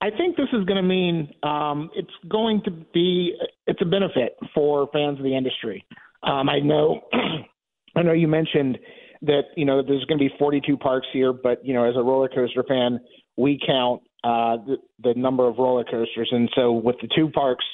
I 0.00 0.10
think 0.10 0.36
this 0.36 0.48
is 0.52 0.64
going 0.64 0.76
to 0.76 0.82
mean 0.82 1.32
um, 1.44 1.88
it's 1.94 2.10
going 2.28 2.60
to 2.64 2.72
be 2.72 3.34
it's 3.68 3.80
a 3.80 3.84
benefit 3.84 4.36
for 4.52 4.88
fans 4.92 5.18
of 5.18 5.24
the 5.24 5.36
industry. 5.36 5.84
Um, 6.24 6.48
I 6.48 6.58
know, 6.58 7.02
I 7.96 8.02
know 8.02 8.12
you 8.12 8.26
mentioned 8.26 8.78
that 9.22 9.42
you 9.56 9.64
know 9.64 9.80
there's 9.80 10.04
going 10.06 10.18
to 10.18 10.24
be 10.24 10.34
42 10.38 10.76
parks 10.76 11.06
here, 11.12 11.32
but 11.32 11.64
you 11.64 11.72
know 11.72 11.88
as 11.88 11.94
a 11.96 12.02
roller 12.02 12.28
coaster 12.28 12.64
fan, 12.64 12.98
we 13.36 13.60
count 13.64 14.02
uh, 14.24 14.56
the, 14.56 14.76
the 15.02 15.14
number 15.14 15.46
of 15.46 15.58
roller 15.58 15.84
coasters, 15.84 16.28
and 16.30 16.50
so 16.54 16.72
with 16.72 16.96
the 17.00 17.08
two 17.14 17.28
parks 17.30 17.64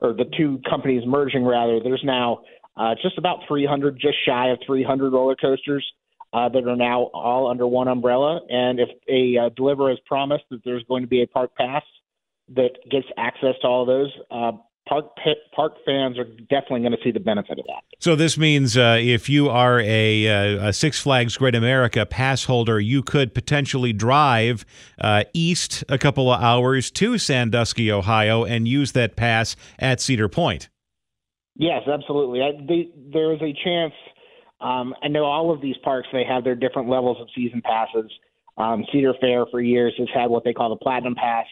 or 0.00 0.12
the 0.12 0.24
two 0.36 0.60
companies 0.68 1.02
merging, 1.06 1.44
rather, 1.44 1.80
there's 1.82 2.02
now 2.04 2.40
uh, 2.76 2.94
just 3.00 3.16
about 3.18 3.40
300, 3.46 3.98
just 4.00 4.16
shy 4.26 4.48
of 4.48 4.58
300 4.66 5.12
roller 5.12 5.36
coasters 5.36 5.84
uh, 6.32 6.48
that 6.48 6.66
are 6.66 6.76
now 6.76 7.04
all 7.14 7.48
under 7.48 7.66
one 7.66 7.88
umbrella. 7.88 8.40
And 8.48 8.80
if 8.80 8.88
a 9.08 9.46
uh, 9.46 9.48
deliver 9.56 9.88
has 9.90 9.98
promised 10.06 10.44
that 10.50 10.62
there's 10.64 10.82
going 10.88 11.02
to 11.02 11.08
be 11.08 11.22
a 11.22 11.26
park 11.26 11.54
pass 11.56 11.82
that 12.54 12.70
gets 12.90 13.06
access 13.16 13.54
to 13.62 13.66
all 13.68 13.82
of 13.82 13.86
those, 13.86 14.12
uh, 14.30 14.52
park 14.86 15.06
park 15.54 15.74
fans 15.84 16.18
are 16.18 16.24
definitely 16.24 16.80
going 16.80 16.92
to 16.92 16.98
see 17.02 17.10
the 17.10 17.20
benefit 17.20 17.58
of 17.58 17.64
that. 17.66 17.82
So 18.00 18.14
this 18.16 18.36
means 18.36 18.76
uh, 18.76 18.98
if 19.00 19.28
you 19.28 19.48
are 19.48 19.80
a, 19.80 20.28
uh, 20.28 20.68
a, 20.68 20.72
Six 20.72 21.00
Flags 21.00 21.36
Great 21.36 21.54
America 21.54 22.04
pass 22.04 22.44
holder, 22.44 22.78
you 22.78 23.02
could 23.02 23.34
potentially 23.34 23.92
drive 23.92 24.64
uh, 25.00 25.24
east 25.32 25.84
a 25.88 25.98
couple 25.98 26.30
of 26.30 26.42
hours 26.42 26.90
to 26.92 27.18
Sandusky, 27.18 27.90
Ohio, 27.90 28.44
and 28.44 28.68
use 28.68 28.92
that 28.92 29.16
pass 29.16 29.56
at 29.78 30.00
Cedar 30.00 30.28
Point. 30.28 30.68
Yes, 31.56 31.82
absolutely. 31.86 32.42
I, 32.42 32.52
they, 32.66 32.90
there 33.12 33.32
is 33.32 33.40
a 33.40 33.54
chance. 33.64 33.94
Um, 34.60 34.94
I 35.02 35.08
know 35.08 35.24
all 35.24 35.52
of 35.52 35.60
these 35.60 35.76
parks 35.82 36.08
they 36.12 36.24
have 36.24 36.44
their 36.44 36.54
different 36.54 36.88
levels 36.88 37.18
of 37.20 37.28
season 37.34 37.62
passes. 37.62 38.10
Um, 38.56 38.84
Cedar 38.92 39.14
Fair 39.20 39.46
for 39.50 39.60
years 39.60 39.94
has 39.98 40.08
had 40.14 40.26
what 40.26 40.44
they 40.44 40.52
call 40.52 40.68
the 40.68 40.76
Platinum 40.76 41.14
Pass. 41.14 41.46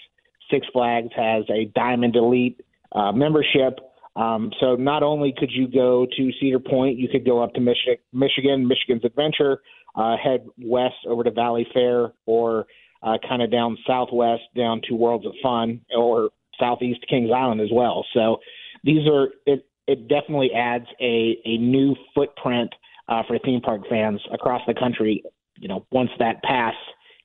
Six 0.50 0.66
Flags 0.72 1.10
has 1.16 1.44
a 1.50 1.66
Diamond 1.74 2.16
Elite 2.16 2.60
uh, 2.94 3.12
membership. 3.12 3.78
Um, 4.14 4.52
so 4.60 4.76
not 4.76 5.02
only 5.02 5.34
could 5.36 5.50
you 5.50 5.68
go 5.68 6.06
to 6.16 6.30
Cedar 6.38 6.58
Point, 6.58 6.98
you 6.98 7.08
could 7.08 7.24
go 7.24 7.42
up 7.42 7.54
to 7.54 7.60
Michigan, 7.60 7.96
Michigan 8.12 8.68
Michigan's 8.68 9.04
Adventure, 9.04 9.62
uh, 9.94 10.16
head 10.22 10.46
west 10.58 10.96
over 11.06 11.24
to 11.24 11.30
Valley 11.30 11.66
Fair, 11.72 12.12
or 12.26 12.66
uh, 13.02 13.16
kind 13.26 13.42
of 13.42 13.50
down 13.50 13.78
southwest 13.86 14.42
down 14.56 14.80
to 14.88 14.94
Worlds 14.94 15.26
of 15.26 15.32
Fun, 15.42 15.80
or 15.96 16.30
southeast 16.60 17.00
Kings 17.08 17.30
Island 17.34 17.60
as 17.60 17.70
well. 17.72 18.04
So 18.12 18.38
these 18.84 19.06
are 19.08 19.28
it. 19.46 19.66
It 19.86 20.08
definitely 20.08 20.50
adds 20.54 20.86
a 21.00 21.38
a 21.44 21.56
new 21.58 21.96
footprint 22.14 22.70
uh, 23.08 23.22
for 23.26 23.38
theme 23.38 23.60
park 23.60 23.82
fans 23.88 24.20
across 24.32 24.62
the 24.66 24.74
country. 24.74 25.24
You 25.58 25.68
know, 25.68 25.86
once 25.90 26.10
that 26.18 26.42
pass 26.42 26.74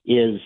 is 0.05 0.39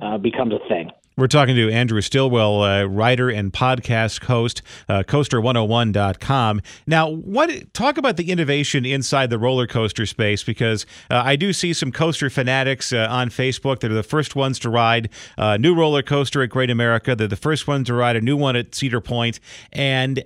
uh, 0.00 0.18
becomes 0.18 0.52
a 0.52 0.68
thing. 0.68 0.90
We're 1.18 1.26
talking 1.26 1.56
to 1.56 1.68
Andrew 1.68 2.00
Stillwell, 2.00 2.62
uh, 2.62 2.84
writer 2.84 3.28
and 3.28 3.52
podcast 3.52 4.22
host, 4.26 4.62
uh, 4.88 5.02
coaster101.com. 5.02 6.60
Now, 6.86 7.08
what 7.08 7.74
talk 7.74 7.98
about 7.98 8.16
the 8.16 8.30
innovation 8.30 8.86
inside 8.86 9.28
the 9.28 9.38
roller 9.38 9.66
coaster 9.66 10.06
space 10.06 10.44
because 10.44 10.86
uh, 11.10 11.20
I 11.24 11.34
do 11.34 11.52
see 11.52 11.72
some 11.72 11.90
coaster 11.90 12.30
fanatics 12.30 12.92
uh, 12.92 13.08
on 13.10 13.30
Facebook 13.30 13.80
that 13.80 13.90
are 13.90 13.94
the 13.94 14.04
first 14.04 14.36
ones 14.36 14.60
to 14.60 14.70
ride 14.70 15.10
a 15.36 15.58
new 15.58 15.74
roller 15.74 16.04
coaster 16.04 16.40
at 16.40 16.50
Great 16.50 16.70
America. 16.70 17.16
They're 17.16 17.26
the 17.26 17.34
first 17.34 17.66
ones 17.66 17.88
to 17.88 17.94
ride 17.94 18.14
a 18.14 18.20
new 18.20 18.36
one 18.36 18.54
at 18.54 18.76
Cedar 18.76 19.00
Point, 19.00 19.40
and 19.72 20.22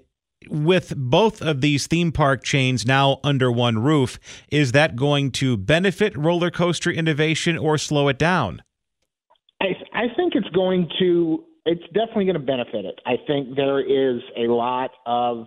with 0.51 0.93
both 0.95 1.41
of 1.41 1.63
these 1.63 1.87
theme 1.87 2.13
park 2.13 2.45
chains 2.45 2.85
now 2.85 3.19
under 3.25 3.51
one 3.51 3.79
roof, 3.79 4.19
is 4.51 4.73
that 4.73 4.95
going 4.95 5.31
to 5.31 5.57
benefit 5.57 6.15
roller 6.19 6.51
coaster 6.51 6.91
innovation 6.91 7.57
or 7.57 7.79
slow 7.79 8.09
it 8.09 8.19
down? 8.19 8.61
I, 9.63 9.77
I 9.95 10.15
think 10.17 10.35
it's 10.35 10.42
going 10.53 10.89
to. 11.01 11.45
It's 11.65 11.85
definitely 11.95 12.25
going 12.25 12.35
to 12.35 12.41
benefit 12.41 12.85
it. 12.85 12.99
I 13.07 13.15
think 13.27 13.55
there 13.55 13.81
is 13.81 14.21
a 14.37 14.51
lot 14.51 14.91
of 15.07 15.47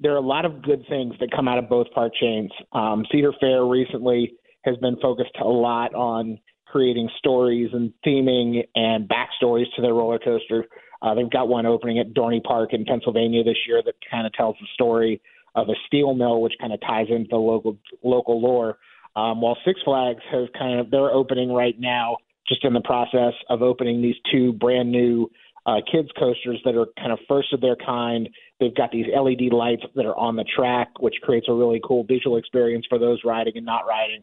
there 0.00 0.12
are 0.12 0.18
a 0.18 0.20
lot 0.20 0.44
of 0.44 0.62
good 0.62 0.84
things 0.88 1.14
that 1.20 1.30
come 1.34 1.48
out 1.48 1.58
of 1.58 1.68
both 1.68 1.88
park 1.92 2.12
chains. 2.20 2.50
Um, 2.72 3.04
Cedar 3.10 3.32
Fair 3.40 3.64
recently 3.64 4.34
has 4.64 4.76
been 4.76 4.96
focused 5.00 5.36
a 5.40 5.48
lot 5.48 5.94
on 5.94 6.38
creating 6.66 7.08
stories 7.18 7.70
and 7.72 7.92
theming 8.06 8.62
and 8.74 9.08
backstories 9.08 9.64
to 9.74 9.82
their 9.82 9.94
roller 9.94 10.18
coaster. 10.18 10.66
Uh, 11.00 11.14
they've 11.14 11.30
got 11.30 11.48
one 11.48 11.66
opening 11.66 11.98
at 11.98 12.12
Dorney 12.12 12.42
Park 12.42 12.72
in 12.72 12.84
Pennsylvania 12.84 13.42
this 13.42 13.56
year 13.66 13.82
that 13.84 13.94
kind 14.10 14.26
of 14.26 14.32
tells 14.32 14.56
the 14.60 14.66
story 14.74 15.20
of 15.54 15.68
a 15.68 15.74
steel 15.86 16.14
mill, 16.14 16.40
which 16.40 16.54
kind 16.60 16.72
of 16.72 16.80
ties 16.80 17.06
into 17.08 17.28
the 17.30 17.36
local 17.36 17.78
local 18.02 18.40
lore. 18.40 18.78
Um, 19.16 19.40
while 19.40 19.56
Six 19.64 19.80
Flags 19.84 20.22
has 20.30 20.48
kind 20.56 20.78
of 20.78 20.90
they're 20.90 21.10
opening 21.10 21.52
right 21.52 21.74
now 21.78 22.18
just 22.48 22.64
in 22.64 22.72
the 22.72 22.80
process 22.80 23.34
of 23.48 23.62
opening 23.62 24.02
these 24.02 24.16
two 24.30 24.52
brand 24.54 24.90
new 24.90 25.30
uh, 25.66 25.80
kids 25.90 26.08
coasters 26.18 26.60
that 26.64 26.74
are 26.74 26.86
kind 26.98 27.12
of 27.12 27.18
first 27.28 27.52
of 27.52 27.60
their 27.60 27.76
kind. 27.76 28.28
They've 28.58 28.74
got 28.74 28.90
these 28.90 29.06
LED 29.14 29.52
lights 29.52 29.82
that 29.94 30.06
are 30.06 30.16
on 30.16 30.36
the 30.36 30.44
track, 30.44 30.88
which 31.00 31.16
creates 31.22 31.46
a 31.48 31.52
really 31.52 31.80
cool 31.84 32.04
visual 32.04 32.38
experience 32.38 32.86
for 32.88 32.98
those 32.98 33.20
riding 33.24 33.52
and 33.56 33.66
not 33.66 33.82
riding. 33.86 34.22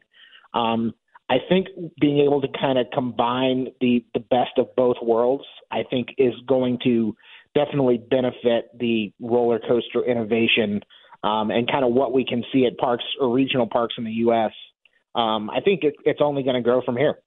Um, 0.53 0.93
I 1.29 1.37
think 1.49 1.67
being 1.99 2.19
able 2.19 2.41
to 2.41 2.47
kind 2.59 2.77
of 2.77 2.87
combine 2.93 3.67
the 3.81 4.05
the 4.13 4.19
best 4.19 4.57
of 4.57 4.75
both 4.75 4.97
worlds, 5.01 5.43
I 5.71 5.83
think, 5.89 6.09
is 6.17 6.33
going 6.47 6.79
to 6.83 7.15
definitely 7.55 7.97
benefit 7.97 8.69
the 8.77 9.11
roller 9.19 9.59
coaster 9.59 10.03
innovation 10.03 10.81
um, 11.23 11.49
and 11.49 11.69
kind 11.69 11.83
of 11.83 11.93
what 11.93 12.13
we 12.13 12.25
can 12.25 12.43
see 12.53 12.65
at 12.65 12.77
parks 12.77 13.03
or 13.19 13.33
regional 13.33 13.67
parks 13.67 13.95
in 13.97 14.03
the 14.03 14.11
U.S. 14.11 14.51
Um, 15.15 15.49
I 15.49 15.61
think 15.61 15.83
it, 15.83 15.95
it's 16.05 16.19
only 16.21 16.43
going 16.43 16.55
to 16.55 16.61
grow 16.61 16.81
from 16.81 16.97
here. 16.97 17.19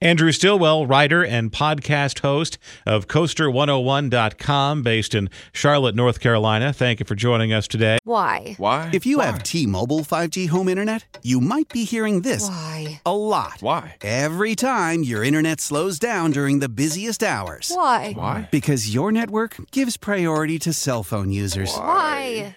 Andrew 0.00 0.30
Stillwell, 0.30 0.86
writer 0.86 1.24
and 1.24 1.50
podcast 1.50 2.20
host 2.20 2.56
of 2.86 3.08
Coaster101.com, 3.08 4.82
based 4.82 5.12
in 5.12 5.28
Charlotte, 5.52 5.96
North 5.96 6.20
Carolina. 6.20 6.72
Thank 6.72 7.00
you 7.00 7.06
for 7.06 7.16
joining 7.16 7.52
us 7.52 7.66
today. 7.66 7.98
Why? 8.04 8.54
Why? 8.58 8.90
If 8.92 9.06
you 9.06 9.18
Why? 9.18 9.26
have 9.26 9.42
T 9.42 9.66
Mobile 9.66 10.00
5G 10.00 10.48
home 10.50 10.68
internet, 10.68 11.18
you 11.24 11.40
might 11.40 11.68
be 11.70 11.82
hearing 11.84 12.20
this 12.20 12.48
Why? 12.48 13.00
a 13.04 13.16
lot. 13.16 13.56
Why? 13.60 13.96
Every 14.02 14.54
time 14.54 15.02
your 15.02 15.24
internet 15.24 15.60
slows 15.60 15.98
down 15.98 16.30
during 16.30 16.60
the 16.60 16.68
busiest 16.68 17.24
hours. 17.24 17.72
Why? 17.74 18.12
Why? 18.12 18.48
Because 18.52 18.94
your 18.94 19.10
network 19.10 19.56
gives 19.72 19.96
priority 19.96 20.60
to 20.60 20.72
cell 20.72 21.02
phone 21.02 21.32
users. 21.32 21.74
Why? 21.74 22.56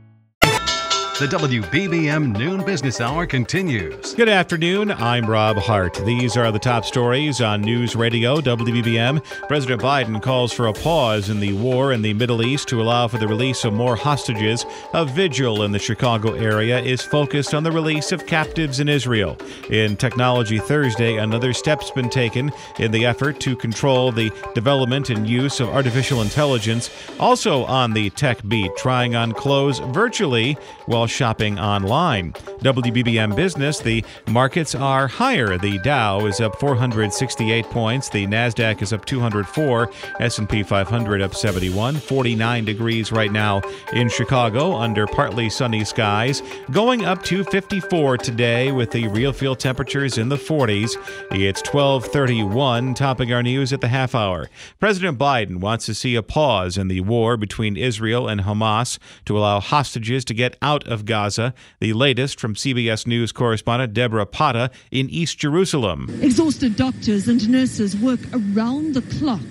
The 1.21 1.27
WBBM 1.27 2.35
Noon 2.35 2.65
Business 2.65 2.99
Hour 2.99 3.27
continues. 3.27 4.15
Good 4.15 4.27
afternoon. 4.27 4.89
I'm 4.89 5.29
Rob 5.29 5.55
Hart. 5.57 5.93
These 6.03 6.35
are 6.35 6.51
the 6.51 6.57
top 6.57 6.83
stories 6.83 7.41
on 7.41 7.61
News 7.61 7.95
Radio 7.95 8.37
WBBM. 8.37 9.23
President 9.47 9.83
Biden 9.83 10.19
calls 10.19 10.51
for 10.51 10.65
a 10.65 10.73
pause 10.73 11.29
in 11.29 11.39
the 11.39 11.53
war 11.53 11.93
in 11.93 12.01
the 12.01 12.15
Middle 12.15 12.43
East 12.43 12.67
to 12.69 12.81
allow 12.81 13.07
for 13.07 13.19
the 13.19 13.27
release 13.27 13.63
of 13.65 13.71
more 13.71 13.95
hostages. 13.95 14.65
A 14.95 15.05
vigil 15.05 15.61
in 15.61 15.71
the 15.71 15.77
Chicago 15.77 16.33
area 16.33 16.79
is 16.81 17.03
focused 17.03 17.53
on 17.53 17.61
the 17.61 17.71
release 17.71 18.11
of 18.11 18.25
captives 18.25 18.79
in 18.79 18.89
Israel. 18.89 19.37
In 19.69 19.97
Technology 19.97 20.57
Thursday, 20.57 21.17
another 21.17 21.53
step's 21.53 21.91
been 21.91 22.09
taken 22.09 22.51
in 22.79 22.89
the 22.89 23.05
effort 23.05 23.39
to 23.41 23.55
control 23.55 24.11
the 24.11 24.31
development 24.55 25.11
and 25.11 25.27
use 25.27 25.59
of 25.59 25.69
artificial 25.69 26.23
intelligence. 26.23 26.89
Also 27.19 27.63
on 27.65 27.93
the 27.93 28.09
tech 28.09 28.39
beat, 28.47 28.75
trying 28.75 29.15
on 29.15 29.33
clothes 29.33 29.77
virtually 29.77 30.57
while 30.87 31.10
shopping 31.11 31.59
online. 31.59 32.33
WBBM 32.61 33.35
Business, 33.35 33.79
the 33.79 34.03
markets 34.27 34.73
are 34.73 35.07
higher. 35.07 35.57
The 35.57 35.77
Dow 35.79 36.25
is 36.25 36.39
up 36.39 36.59
468 36.59 37.65
points, 37.65 38.09
the 38.09 38.25
Nasdaq 38.25 38.81
is 38.81 38.93
up 38.93 39.05
204, 39.05 39.91
S&P 40.19 40.63
500 40.63 41.21
up 41.21 41.35
71, 41.35 41.95
49 41.95 42.65
degrees 42.65 43.11
right 43.11 43.31
now 43.31 43.61
in 43.93 44.09
Chicago 44.09 44.73
under 44.73 45.05
partly 45.05 45.49
sunny 45.49 45.83
skies, 45.83 46.41
going 46.71 47.03
up 47.05 47.23
to 47.23 47.43
54 47.43 48.17
today 48.17 48.71
with 48.71 48.91
the 48.91 49.07
real 49.09 49.33
feel 49.33 49.55
temperatures 49.55 50.17
in 50.17 50.29
the 50.29 50.37
40s. 50.37 50.95
It's 51.31 51.61
12:31, 51.61 52.95
topping 52.95 53.33
our 53.33 53.43
news 53.43 53.73
at 53.73 53.81
the 53.81 53.87
half 53.89 54.15
hour. 54.15 54.49
President 54.79 55.17
Biden 55.17 55.57
wants 55.57 55.85
to 55.87 55.93
see 55.93 56.15
a 56.15 56.23
pause 56.23 56.77
in 56.77 56.87
the 56.87 57.01
war 57.01 57.37
between 57.37 57.75
Israel 57.75 58.27
and 58.27 58.41
Hamas 58.41 58.97
to 59.25 59.37
allow 59.37 59.59
hostages 59.59 60.23
to 60.25 60.33
get 60.33 60.57
out 60.61 60.87
of 60.91 61.05
Gaza. 61.05 61.53
The 61.79 61.93
latest 61.93 62.39
from 62.39 62.55
CBS 62.55 63.07
News 63.07 63.31
correspondent 63.31 63.93
Deborah 63.93 64.25
Patta 64.25 64.71
in 64.91 65.09
East 65.09 65.37
Jerusalem. 65.39 66.07
Exhausted 66.21 66.75
doctors 66.75 67.27
and 67.27 67.47
nurses 67.49 67.95
work 67.97 68.19
around 68.33 68.93
the 68.93 69.01
clock. 69.19 69.41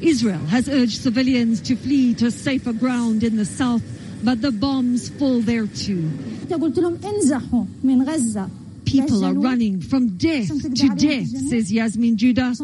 Israel 0.00 0.44
has 0.46 0.68
urged 0.68 1.00
civilians 1.00 1.60
to 1.62 1.76
flee 1.76 2.14
to 2.14 2.30
safer 2.30 2.72
ground 2.72 3.22
in 3.22 3.36
the 3.36 3.44
south, 3.44 3.82
but 4.24 4.42
the 4.42 4.50
bombs 4.50 5.08
fall 5.10 5.40
there 5.40 5.66
too. 5.66 6.10
People 8.84 9.24
are 9.24 9.34
running 9.34 9.80
from 9.80 10.16
death 10.16 10.48
to 10.48 10.88
death, 10.96 11.28
says 11.48 11.72
Yasmin 11.72 12.16
Judah. 12.16 12.54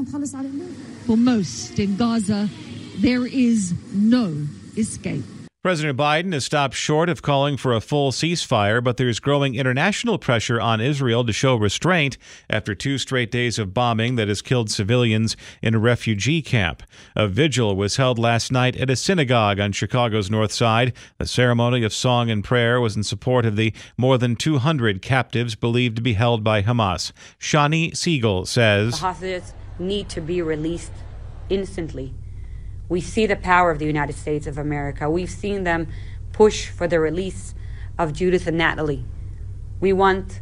For 1.07 1.17
most 1.17 1.79
in 1.79 1.97
Gaza, 1.97 2.49
there 2.99 3.25
is 3.25 3.73
no 3.95 4.35
escape. 4.77 5.25
President 5.69 5.99
Biden 5.99 6.33
has 6.33 6.47
stopped 6.47 6.75
short 6.75 7.11
of 7.11 7.21
calling 7.21 7.59
for 7.59 7.75
a 7.75 7.81
full 7.83 8.11
ceasefire, 8.11 8.83
but 8.83 8.97
there's 8.97 9.21
growing 9.21 9.55
international 9.55 10.19
pressure 10.19 10.59
on 10.59 10.81
Israel 10.81 11.27
to 11.27 11.33
show 11.35 11.57
restraint 11.57 12.17
after 12.49 12.75
two 12.75 12.97
straight 12.97 13.31
days 13.31 13.59
of 13.59 13.75
bombing 13.75 14.17
that 14.17 14.29
has 14.29 14.41
killed 14.41 14.71
civilians 14.71 15.37
in 15.61 15.75
a 15.75 15.79
refugee 15.79 16.41
camp. 16.41 16.83
A 17.15 17.29
vigil 17.29 17.77
was 17.77 17.97
held 17.97 18.19
last 18.19 18.51
night 18.51 18.77
at 18.77 18.89
a 18.89 18.97
synagogue 18.97 19.61
on 19.61 19.73
Chicago's 19.73 20.31
north 20.31 20.53
side. 20.53 20.95
The 21.19 21.27
ceremony 21.27 21.85
of 21.85 21.93
song 21.93 22.31
and 22.31 22.43
prayer 22.43 22.81
was 22.81 22.97
in 22.97 23.03
support 23.03 23.45
of 23.45 23.57
the 23.57 23.75
more 23.99 24.17
than 24.17 24.37
200 24.37 25.03
captives 25.03 25.55
believed 25.55 25.97
to 25.97 26.03
be 26.03 26.15
held 26.15 26.43
by 26.43 26.63
Hamas. 26.63 27.13
Shani 27.39 27.95
Siegel 27.95 28.47
says 28.47 28.93
The 28.93 29.01
hostages 29.01 29.53
need 29.79 30.09
to 30.09 30.23
be 30.23 30.41
released 30.41 30.93
instantly. 31.51 32.15
We 32.89 33.01
see 33.01 33.27
the 33.27 33.37
power 33.37 33.71
of 33.71 33.79
the 33.79 33.87
United 33.87 34.17
States 34.17 34.47
of 34.47 34.59
America. 34.59 35.11
We've 35.11 35.31
seen 35.31 35.65
them 35.65 35.89
push 36.33 36.69
for 36.69 36.87
the 36.89 37.01
release 37.01 37.55
of 37.99 38.13
Judith 38.13 38.47
and 38.47 38.57
Natalie. 38.57 39.05
We 39.81 39.93
want 39.93 40.41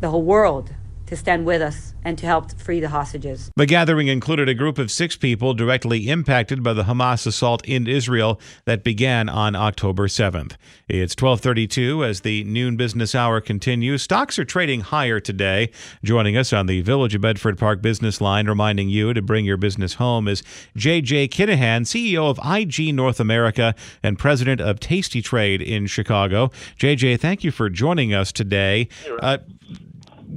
the 0.00 0.10
whole 0.10 0.22
world 0.22 0.74
to 1.10 1.16
stand 1.16 1.44
with 1.44 1.60
us 1.60 1.92
and 2.04 2.16
to 2.16 2.24
help 2.24 2.52
free 2.52 2.78
the 2.78 2.88
hostages. 2.88 3.50
The 3.56 3.66
gathering 3.66 4.06
included 4.06 4.48
a 4.48 4.54
group 4.54 4.78
of 4.78 4.92
six 4.92 5.16
people 5.16 5.54
directly 5.54 6.08
impacted 6.08 6.62
by 6.62 6.72
the 6.72 6.84
Hamas 6.84 7.26
assault 7.26 7.66
in 7.66 7.88
Israel 7.88 8.40
that 8.64 8.84
began 8.84 9.28
on 9.28 9.56
October 9.56 10.06
7th. 10.06 10.56
It's 10.88 11.16
12:32 11.16 12.04
as 12.04 12.20
the 12.20 12.44
noon 12.44 12.76
business 12.76 13.14
hour 13.16 13.40
continues. 13.40 14.02
Stocks 14.02 14.38
are 14.38 14.44
trading 14.44 14.82
higher 14.82 15.18
today. 15.18 15.70
Joining 16.04 16.36
us 16.36 16.52
on 16.52 16.66
the 16.66 16.80
Village 16.80 17.16
of 17.16 17.22
Bedford 17.22 17.58
Park 17.58 17.82
business 17.82 18.20
line, 18.20 18.46
reminding 18.46 18.88
you 18.88 19.12
to 19.12 19.20
bring 19.20 19.44
your 19.44 19.56
business 19.56 19.94
home, 19.94 20.28
is 20.28 20.44
JJ 20.78 21.28
Kinahan, 21.28 21.82
CEO 21.86 22.30
of 22.30 22.38
IG 22.44 22.94
North 22.94 23.18
America 23.18 23.74
and 24.00 24.16
president 24.16 24.60
of 24.60 24.78
Tasty 24.78 25.20
Trade 25.20 25.60
in 25.60 25.88
Chicago. 25.88 26.52
JJ, 26.78 27.18
thank 27.18 27.42
you 27.42 27.50
for 27.50 27.68
joining 27.68 28.14
us 28.14 28.30
today. 28.30 28.88
Uh, 29.20 29.38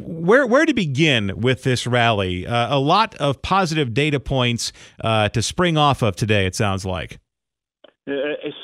where 0.01 0.45
where 0.47 0.65
to 0.65 0.73
begin 0.73 1.41
with 1.41 1.63
this 1.63 1.85
rally? 1.85 2.47
Uh, 2.47 2.75
a 2.75 2.79
lot 2.79 3.15
of 3.15 3.41
positive 3.41 3.93
data 3.93 4.19
points 4.19 4.71
uh, 5.03 5.29
to 5.29 5.41
spring 5.41 5.77
off 5.77 6.01
of 6.01 6.15
today. 6.15 6.45
It 6.45 6.55
sounds 6.55 6.85
like. 6.85 7.19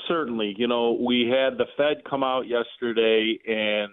Certainly, 0.08 0.56
you 0.58 0.68
know, 0.68 0.98
we 1.00 1.30
had 1.30 1.58
the 1.58 1.66
Fed 1.78 2.04
come 2.10 2.24
out 2.24 2.46
yesterday, 2.48 3.38
and 3.48 3.92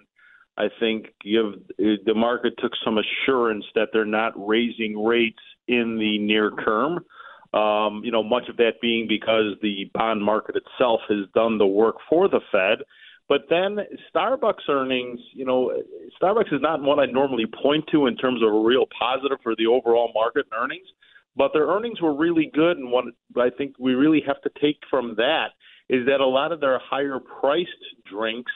I 0.57 0.68
think 0.81 1.07
give 1.22 1.53
the 1.79 2.14
market 2.14 2.55
took 2.59 2.72
some 2.85 2.99
assurance 2.99 3.64
that 3.75 3.88
they're 3.92 4.05
not 4.05 4.33
raising 4.37 5.05
rates 5.05 5.42
in 5.68 5.99
the 5.99 6.18
near 6.18 6.51
term. 6.64 7.05
Um, 7.53 8.03
you 8.05 8.11
know, 8.11 8.22
much 8.22 8.49
of 8.49 8.57
that 8.57 8.81
being 8.83 9.07
because 9.09 9.57
the 9.62 9.90
bond 9.94 10.22
market 10.22 10.57
itself 10.57 11.01
has 11.09 11.27
done 11.35 11.59
the 11.59 11.66
work 11.66 11.96
for 12.09 12.29
the 12.29 12.40
Fed. 12.51 12.85
But 13.29 13.43
then 13.51 13.79
Starbucks 14.15 14.69
earnings, 14.69 15.19
you 15.33 15.45
know, 15.45 15.73
Starbucks 16.21 16.53
is 16.53 16.61
not 16.61 16.81
one 16.81 17.01
I 17.01 17.07
normally 17.07 17.47
point 17.47 17.85
to 17.91 18.07
in 18.07 18.17
terms 18.17 18.41
of 18.43 18.55
a 18.55 18.59
real 18.59 18.87
positive 18.99 19.39
for 19.43 19.57
the 19.57 19.67
overall 19.67 20.12
market 20.15 20.47
and 20.51 20.62
earnings, 20.62 20.87
but 21.35 21.53
their 21.53 21.67
earnings 21.67 22.01
were 22.01 22.15
really 22.15 22.51
good. 22.55 22.77
And 22.77 22.91
what 22.93 23.05
I 23.37 23.51
think 23.51 23.75
we 23.79 23.95
really 23.95 24.23
have 24.27 24.41
to 24.43 24.51
take 24.61 24.79
from 24.89 25.15
that 25.17 25.49
is 25.89 26.07
that 26.07 26.21
a 26.21 26.27
lot 26.27 26.53
of 26.53 26.61
their 26.61 26.79
higher 26.79 27.19
priced 27.19 27.71
drinks 28.09 28.53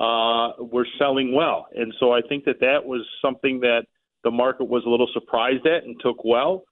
uh, 0.00 0.52
were 0.58 0.86
selling 0.98 1.34
well. 1.34 1.66
And 1.74 1.92
so 2.00 2.12
I 2.12 2.20
think 2.28 2.44
that 2.44 2.60
that 2.60 2.84
was 2.84 3.06
something 3.20 3.60
that 3.60 3.82
the 4.24 4.30
market 4.30 4.64
was 4.64 4.84
a 4.86 4.88
little 4.88 5.08
surprised 5.12 5.66
at 5.66 5.84
and 5.84 5.96
took 6.00 6.24
well. 6.24 6.64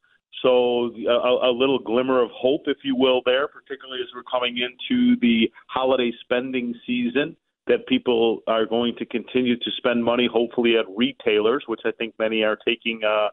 So 0.43 0.93
a, 1.09 1.49
a, 1.49 1.53
little 1.53 1.79
glimmer 1.79 2.23
of 2.23 2.31
hope, 2.31 2.63
if 2.67 2.79
you 2.85 2.95
will, 2.95 3.23
there, 3.25 3.49
particularly 3.49 4.03
as 4.03 4.09
we're 4.15 4.23
coming 4.23 4.59
into 4.59 5.19
the 5.21 5.51
holiday 5.69 6.13
spending 6.21 6.75
season, 6.87 7.37
that 7.67 7.87
people 7.87 8.41
are 8.47 8.67
going 8.67 8.95
to 8.99 9.07
continue 9.07 9.57
to 9.57 9.71
spend 9.79 10.05
money, 10.05 10.29
hopefully 10.31 10.77
at 10.77 10.85
retailers, 10.95 11.65
which 11.67 11.81
I 11.85 11.91
think 11.93 12.15
many 12.19 12.43
are 12.43 12.57
taking 12.67 13.01
uh, 13.03 13.29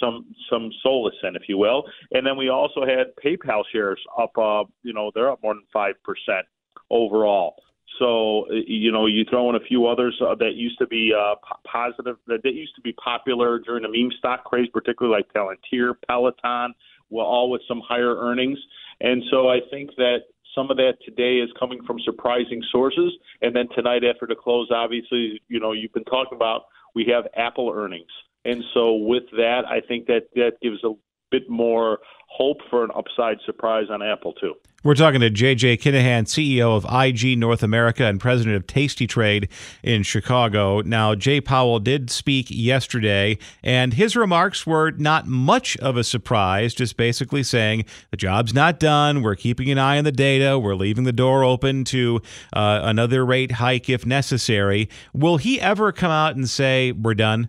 some 0.00 0.26
some 0.50 0.70
solace 0.82 1.14
in, 1.22 1.36
if 1.36 1.42
you 1.48 1.58
will. 1.58 1.84
And 2.12 2.26
then 2.26 2.36
we 2.36 2.48
also 2.48 2.84
had 2.84 3.14
PayPal 3.24 3.62
shares 3.70 4.00
up. 4.18 4.36
Uh, 4.36 4.64
you 4.82 4.92
know, 4.92 5.10
they're 5.14 5.30
up 5.30 5.42
more 5.42 5.54
than 5.54 5.64
five 5.72 5.94
percent 6.04 6.46
overall. 6.90 7.54
So 7.98 8.46
you 8.52 8.92
know, 8.92 9.06
you 9.06 9.24
throw 9.28 9.48
in 9.50 9.56
a 9.56 9.60
few 9.60 9.86
others 9.86 10.20
uh, 10.20 10.34
that 10.36 10.54
used 10.54 10.78
to 10.78 10.86
be 10.86 11.12
uh, 11.18 11.34
positive, 11.70 12.16
that, 12.26 12.42
that 12.42 12.54
used 12.54 12.74
to 12.76 12.80
be 12.80 12.92
popular 12.92 13.58
during 13.58 13.82
the 13.82 13.88
meme 13.88 14.12
stock 14.18 14.44
craze, 14.44 14.68
particularly 14.72 15.16
like 15.16 15.32
Palantir, 15.32 15.94
Peloton, 16.06 16.74
well, 17.10 17.26
all 17.26 17.50
with 17.50 17.62
some 17.66 17.80
higher 17.86 18.16
earnings. 18.16 18.58
And 19.00 19.22
so 19.30 19.48
I 19.48 19.58
think 19.70 19.90
that 19.96 20.18
some 20.54 20.70
of 20.70 20.76
that 20.76 20.94
today 21.04 21.36
is 21.38 21.50
coming 21.58 21.80
from 21.86 21.98
surprising 22.04 22.62
sources. 22.70 23.12
And 23.42 23.54
then 23.54 23.68
tonight, 23.74 24.02
after 24.04 24.26
the 24.26 24.34
close, 24.34 24.68
obviously, 24.70 25.40
you 25.48 25.60
know, 25.60 25.72
you've 25.72 25.92
been 25.92 26.04
talking 26.04 26.36
about 26.36 26.62
we 26.94 27.06
have 27.12 27.24
Apple 27.36 27.72
earnings, 27.74 28.10
and 28.44 28.62
so 28.74 28.94
with 28.94 29.24
that, 29.32 29.62
I 29.68 29.80
think 29.86 30.06
that 30.06 30.28
that 30.34 30.52
gives 30.62 30.82
a 30.84 30.92
bit 31.30 31.48
more 31.48 31.98
hope 32.28 32.58
for 32.70 32.84
an 32.84 32.90
upside 32.94 33.38
surprise 33.44 33.86
on 33.90 34.02
Apple 34.02 34.32
too. 34.34 34.54
We're 34.84 34.94
talking 34.94 35.20
to 35.22 35.30
JJ 35.30 35.80
Kinahan, 35.80 36.24
CEO 36.26 36.76
of 36.76 36.86
IG 36.88 37.36
North 37.36 37.64
America 37.64 38.04
and 38.04 38.20
president 38.20 38.54
of 38.54 38.68
Tasty 38.68 39.08
Trade 39.08 39.48
in 39.82 40.04
Chicago. 40.04 40.82
Now, 40.82 41.16
Jay 41.16 41.40
Powell 41.40 41.80
did 41.80 42.10
speak 42.10 42.46
yesterday, 42.48 43.38
and 43.64 43.94
his 43.94 44.14
remarks 44.14 44.68
were 44.68 44.92
not 44.92 45.26
much 45.26 45.76
of 45.78 45.96
a 45.96 46.04
surprise, 46.04 46.74
just 46.74 46.96
basically 46.96 47.42
saying 47.42 47.86
the 48.12 48.16
job's 48.16 48.54
not 48.54 48.78
done. 48.78 49.22
We're 49.22 49.34
keeping 49.34 49.68
an 49.68 49.78
eye 49.78 49.98
on 49.98 50.04
the 50.04 50.12
data. 50.12 50.60
We're 50.60 50.76
leaving 50.76 51.02
the 51.02 51.12
door 51.12 51.42
open 51.42 51.82
to 51.86 52.22
uh, 52.52 52.80
another 52.84 53.26
rate 53.26 53.52
hike 53.52 53.88
if 53.88 54.06
necessary. 54.06 54.88
Will 55.12 55.38
he 55.38 55.60
ever 55.60 55.90
come 55.90 56.12
out 56.12 56.36
and 56.36 56.48
say, 56.48 56.92
we're 56.92 57.14
done? 57.14 57.48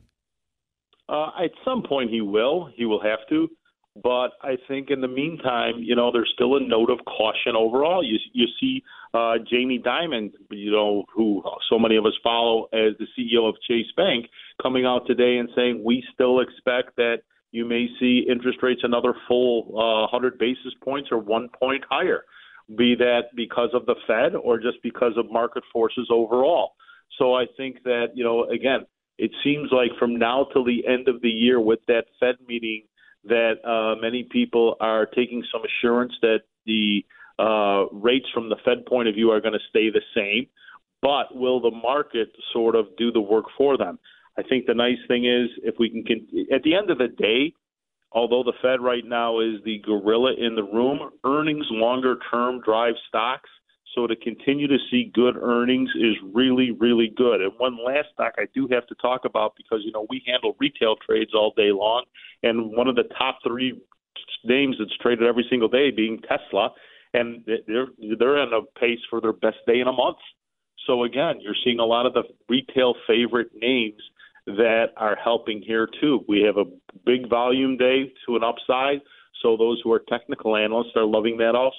Uh, 1.08 1.30
at 1.44 1.52
some 1.64 1.84
point, 1.84 2.10
he 2.10 2.22
will. 2.22 2.72
He 2.76 2.86
will 2.86 3.02
have 3.02 3.20
to. 3.30 3.50
But 3.96 4.32
I 4.42 4.58
think 4.68 4.92
in 4.92 5.02
the 5.02 5.08
meantime, 5.08 5.76
you 5.80 5.96
know, 5.96 6.12
there's 6.12 6.32
still 6.34 6.56
a 6.56 6.60
note 6.60 6.90
of 6.90 7.00
caution 7.06 7.56
overall. 7.56 8.04
You 8.04 8.18
you 8.34 8.46
see 8.60 8.84
uh, 9.14 9.36
Jamie 9.50 9.80
Dimon, 9.80 10.32
you 10.52 10.72
know, 10.72 11.06
who 11.14 11.44
so 11.70 11.80
many 11.80 11.98
of 11.98 12.06
us 12.06 12.14
follow 12.24 12.66
as 12.66 12.94
the 13.00 13.08
CEO 13.18 13.50
of 13.50 13.56
Chase 13.68 13.92
Bank, 13.98 14.28
coming 14.62 14.86
out 14.86 15.08
today 15.08 15.38
and 15.38 15.50
saying 15.56 15.84
we 15.84 16.04
still 16.14 16.40
expect 16.40 16.96
that 16.98 17.24
you 17.52 17.66
may 17.66 17.88
see 18.00 18.26
interest 18.30 18.60
rates 18.62 18.82
another 18.84 19.14
full 19.28 19.70
uh, 19.74 20.06
100 20.12 20.38
basis 20.38 20.74
points 20.84 21.10
or 21.12 21.18
one 21.18 21.50
point 21.60 21.84
higher, 21.90 22.24
be 22.78 22.94
that 22.96 23.24
because 23.36 23.70
of 23.74 23.88
the 23.88 23.96
Fed 24.06 24.36
or 24.36 24.60
just 24.60 24.78
because 24.84 25.14
of 25.18 25.32
market 25.32 25.64
forces 25.74 26.08
overall. 26.12 26.74
So 27.18 27.34
I 27.34 27.46
think 27.58 27.84
that 27.84 28.10
you 28.14 28.24
know, 28.24 28.44
again, 28.46 28.86
it 29.18 29.32
seems 29.44 29.72
like 29.72 29.92
from 29.98 30.18
now 30.18 30.48
till 30.54 30.64
the 30.64 30.86
end 30.88 31.08
of 31.08 31.22
the 31.22 31.30
year 31.30 31.60
with 31.60 31.80
that 31.88 32.06
Fed 32.20 32.36
meeting 32.48 32.84
that 33.26 33.56
uh, 33.66 34.00
many 34.02 34.24
people 34.24 34.76
are 34.80 35.06
taking 35.06 35.44
some 35.52 35.62
assurance 35.64 36.14
that 36.22 36.42
the 36.66 37.06
uh, 37.38 37.88
rates 37.92 38.28
from 38.34 38.50
the 38.50 38.58
Fed 38.66 38.86
point 38.86 39.08
of 39.08 39.16
view 39.16 39.32
are 39.32 39.42
going 39.42 39.54
to 39.54 39.60
stay 39.70 39.90
the 39.90 40.02
same, 40.16 40.48
but 41.02 41.36
will 41.36 41.62
the 41.62 41.72
market 41.72 42.30
sort 42.54 42.76
of 42.76 42.86
do 42.98 43.12
the 43.12 43.22
work 43.22 43.46
for 43.58 43.78
them? 43.78 44.00
I 44.38 44.44
think 44.44 44.66
the 44.66 44.74
nice 44.74 44.98
thing 45.08 45.26
is 45.26 45.50
if 45.64 45.76
we 45.80 45.90
can, 45.90 46.28
at 46.54 46.64
the 46.64 46.76
end 46.76 46.90
of 46.90 46.98
the 46.98 47.08
day, 47.08 47.54
although 48.12 48.44
the 48.44 48.54
Fed 48.62 48.82
right 48.82 49.06
now 49.06 49.40
is 49.40 49.62
the 49.66 49.80
gorilla 49.80 50.34
in 50.38 50.56
the 50.56 50.64
room, 50.64 51.00
earnings 51.26 51.66
longer 51.70 52.18
term 52.32 52.62
drive 52.62 52.96
stocks. 53.08 53.50
So 53.96 54.06
to 54.08 54.16
continue 54.16 54.68
to 54.68 54.78
see 54.92 55.12
good 55.14 55.36
earnings 55.36 55.90
is 55.96 56.16
really, 56.34 56.72
really 56.72 57.12
good. 57.16 57.42
And 57.42 57.52
one 57.58 57.78
last 57.84 58.10
stock 58.14 58.34
I 58.38 58.46
do 58.54 58.68
have 58.72 58.86
to 58.88 58.96
talk 58.96 59.26
about 59.26 59.54
because 59.58 59.80
you 59.84 59.92
know 59.92 60.06
we 60.10 60.22
handle 60.28 60.56
retail 60.60 60.96
trades 60.96 61.32
all 61.34 61.54
day 61.56 61.72
long, 61.72 62.06
and 62.44 62.72
one 62.76 62.88
of 62.88 62.96
the 62.96 63.10
top 63.18 63.40
three 63.46 63.82
names 64.44 64.76
that's 64.80 64.96
traded 65.02 65.28
every 65.28 65.46
single 65.50 65.70
day 65.70 65.92
being 65.92 66.20
Tesla, 66.22 66.70
and 67.14 67.44
they're 67.46 67.88
they're 68.18 68.38
on 68.38 68.54
a 68.54 68.80
pace 68.80 69.00
for 69.10 69.22
their 69.22 69.34
best 69.34 69.58
day 69.66 69.80
in 69.80 69.88
a 69.88 69.94
month. 69.94 70.18
So 70.86 71.04
again, 71.04 71.40
you're 71.42 71.56
seeing 71.64 71.80
a 71.80 71.86
lot 71.86 72.06
of 72.06 72.14
the 72.14 72.24
retail 72.48 72.96
favorite 73.08 73.50
names 73.56 74.02
that 74.46 74.88
are 74.98 75.16
helping 75.16 75.62
here 75.62 75.88
too. 76.00 76.24
We 76.28 76.42
have 76.42 76.58
a 76.58 76.66
big 77.06 77.30
volume 77.30 77.78
day 77.78 78.12
to 78.26 78.36
an 78.36 78.44
upside, 78.44 79.02
so 79.42 79.58
those 79.58 79.82
who 79.84 79.92
are 79.92 80.02
technical 80.08 80.56
analysts 80.56 80.96
are 80.96 81.06
loving 81.06 81.38
that 81.38 81.56
also. 81.56 81.76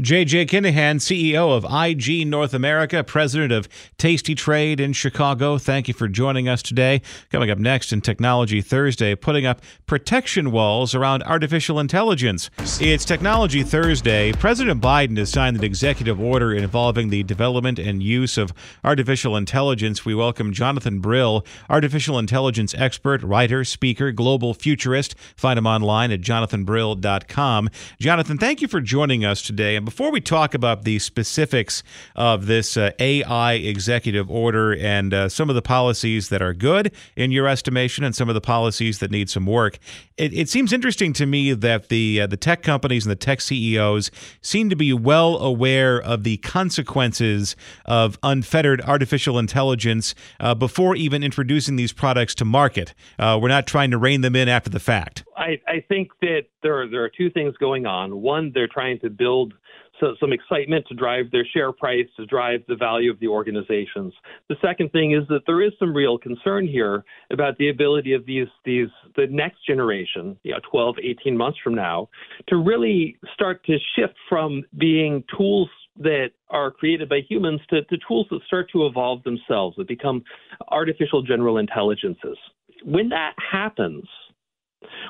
JJ 0.00 0.48
Kinahan, 0.48 0.96
CEO 0.96 1.56
of 1.56 1.64
IG 1.64 2.26
North 2.26 2.52
America, 2.52 3.04
president 3.04 3.52
of 3.52 3.68
Tasty 3.96 4.34
Trade 4.34 4.80
in 4.80 4.92
Chicago. 4.92 5.56
Thank 5.56 5.86
you 5.86 5.94
for 5.94 6.08
joining 6.08 6.48
us 6.48 6.62
today. 6.62 7.00
Coming 7.30 7.48
up 7.48 7.58
next 7.58 7.92
in 7.92 8.00
Technology 8.00 8.60
Thursday, 8.60 9.14
putting 9.14 9.46
up 9.46 9.62
protection 9.86 10.50
walls 10.50 10.96
around 10.96 11.22
artificial 11.22 11.78
intelligence. 11.78 12.50
It's 12.80 13.04
Technology 13.04 13.62
Thursday. 13.62 14.32
President 14.32 14.82
Biden 14.82 15.16
has 15.16 15.30
signed 15.30 15.56
an 15.56 15.62
executive 15.62 16.20
order 16.20 16.52
involving 16.52 17.10
the 17.10 17.22
development 17.22 17.78
and 17.78 18.02
use 18.02 18.36
of 18.36 18.52
artificial 18.82 19.36
intelligence. 19.36 20.04
We 20.04 20.16
welcome 20.16 20.52
Jonathan 20.52 20.98
Brill, 20.98 21.46
artificial 21.70 22.18
intelligence 22.18 22.74
expert, 22.76 23.22
writer, 23.22 23.62
speaker, 23.62 24.10
global 24.10 24.54
futurist. 24.54 25.14
Find 25.36 25.56
him 25.56 25.68
online 25.68 26.10
at 26.10 26.20
jonathanbrill.com. 26.20 27.70
Jonathan, 28.00 28.38
thank 28.38 28.60
you 28.60 28.66
for 28.66 28.80
joining 28.80 29.24
us 29.24 29.40
today 29.40 29.83
before 29.84 30.10
we 30.10 30.20
talk 30.20 30.54
about 30.54 30.84
the 30.84 30.98
specifics 30.98 31.82
of 32.16 32.46
this 32.46 32.76
uh, 32.76 32.90
AI 32.98 33.54
executive 33.54 34.30
order 34.30 34.74
and 34.74 35.14
uh, 35.14 35.28
some 35.28 35.48
of 35.48 35.54
the 35.54 35.62
policies 35.62 36.28
that 36.28 36.42
are 36.42 36.54
good 36.54 36.92
in 37.16 37.30
your 37.30 37.46
estimation 37.46 38.04
and 38.04 38.14
some 38.14 38.28
of 38.28 38.34
the 38.34 38.40
policies 38.40 38.98
that 38.98 39.10
need 39.10 39.30
some 39.30 39.46
work, 39.46 39.78
it, 40.16 40.32
it 40.32 40.48
seems 40.48 40.72
interesting 40.72 41.12
to 41.14 41.26
me 41.26 41.52
that 41.52 41.88
the 41.88 42.20
uh, 42.20 42.26
the 42.26 42.36
tech 42.36 42.62
companies 42.62 43.04
and 43.04 43.10
the 43.10 43.16
tech 43.16 43.40
CEOs 43.40 44.10
seem 44.40 44.70
to 44.70 44.76
be 44.76 44.92
well 44.92 45.36
aware 45.38 46.00
of 46.00 46.22
the 46.22 46.36
consequences 46.38 47.56
of 47.84 48.18
unfettered 48.22 48.80
artificial 48.82 49.38
intelligence 49.38 50.14
uh, 50.38 50.54
before 50.54 50.94
even 50.94 51.24
introducing 51.24 51.76
these 51.76 51.92
products 51.92 52.34
to 52.36 52.44
market. 52.44 52.94
Uh, 53.18 53.38
we're 53.40 53.48
not 53.48 53.66
trying 53.66 53.90
to 53.90 53.98
rein 53.98 54.20
them 54.20 54.36
in 54.36 54.48
after 54.48 54.70
the 54.70 54.80
fact. 54.80 55.24
I, 55.36 55.60
I 55.66 55.84
think 55.88 56.10
that 56.20 56.42
there 56.62 56.80
are, 56.80 56.88
there 56.88 57.02
are 57.02 57.10
two 57.10 57.30
things 57.30 57.56
going 57.58 57.86
on. 57.86 58.20
One, 58.20 58.52
they're 58.54 58.68
trying 58.68 59.00
to 59.00 59.10
build 59.10 59.54
so, 60.00 60.14
some 60.18 60.32
excitement 60.32 60.86
to 60.88 60.94
drive 60.94 61.30
their 61.30 61.44
share 61.44 61.70
price, 61.72 62.06
to 62.16 62.26
drive 62.26 62.60
the 62.66 62.74
value 62.74 63.10
of 63.10 63.20
the 63.20 63.28
organizations. 63.28 64.12
The 64.48 64.56
second 64.60 64.90
thing 64.90 65.12
is 65.12 65.26
that 65.28 65.42
there 65.46 65.62
is 65.62 65.72
some 65.78 65.94
real 65.94 66.18
concern 66.18 66.66
here 66.66 67.04
about 67.30 67.56
the 67.58 67.68
ability 67.68 68.12
of 68.12 68.26
these 68.26 68.48
these 68.64 68.88
the 69.16 69.26
next 69.30 69.64
generation, 69.66 70.36
you 70.42 70.52
know, 70.52 70.58
12, 70.70 70.96
18 71.02 71.36
months 71.36 71.58
from 71.62 71.74
now, 71.74 72.08
to 72.48 72.56
really 72.56 73.16
start 73.34 73.64
to 73.66 73.76
shift 73.96 74.14
from 74.28 74.64
being 74.78 75.22
tools 75.36 75.68
that 75.96 76.30
are 76.50 76.70
created 76.70 77.08
by 77.08 77.20
humans 77.28 77.60
to, 77.70 77.82
to 77.84 77.96
tools 78.06 78.26
that 78.30 78.40
start 78.46 78.68
to 78.72 78.86
evolve 78.86 79.22
themselves, 79.22 79.76
that 79.76 79.86
become 79.86 80.24
artificial 80.68 81.22
general 81.22 81.58
intelligences. 81.58 82.36
When 82.84 83.08
that 83.10 83.34
happens, 83.38 84.04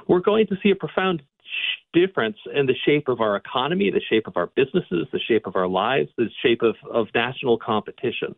we're 0.06 0.20
going 0.20 0.46
to 0.48 0.56
see 0.62 0.70
a 0.70 0.76
profound 0.76 1.22
difference 1.92 2.36
in 2.54 2.66
the 2.66 2.74
shape 2.86 3.08
of 3.08 3.20
our 3.20 3.36
economy, 3.36 3.90
the 3.90 4.00
shape 4.00 4.26
of 4.26 4.36
our 4.36 4.50
businesses, 4.56 5.06
the 5.12 5.20
shape 5.20 5.46
of 5.46 5.56
our 5.56 5.68
lives, 5.68 6.10
the 6.16 6.28
shape 6.42 6.62
of, 6.62 6.76
of 6.90 7.06
national 7.14 7.58
competition. 7.58 8.34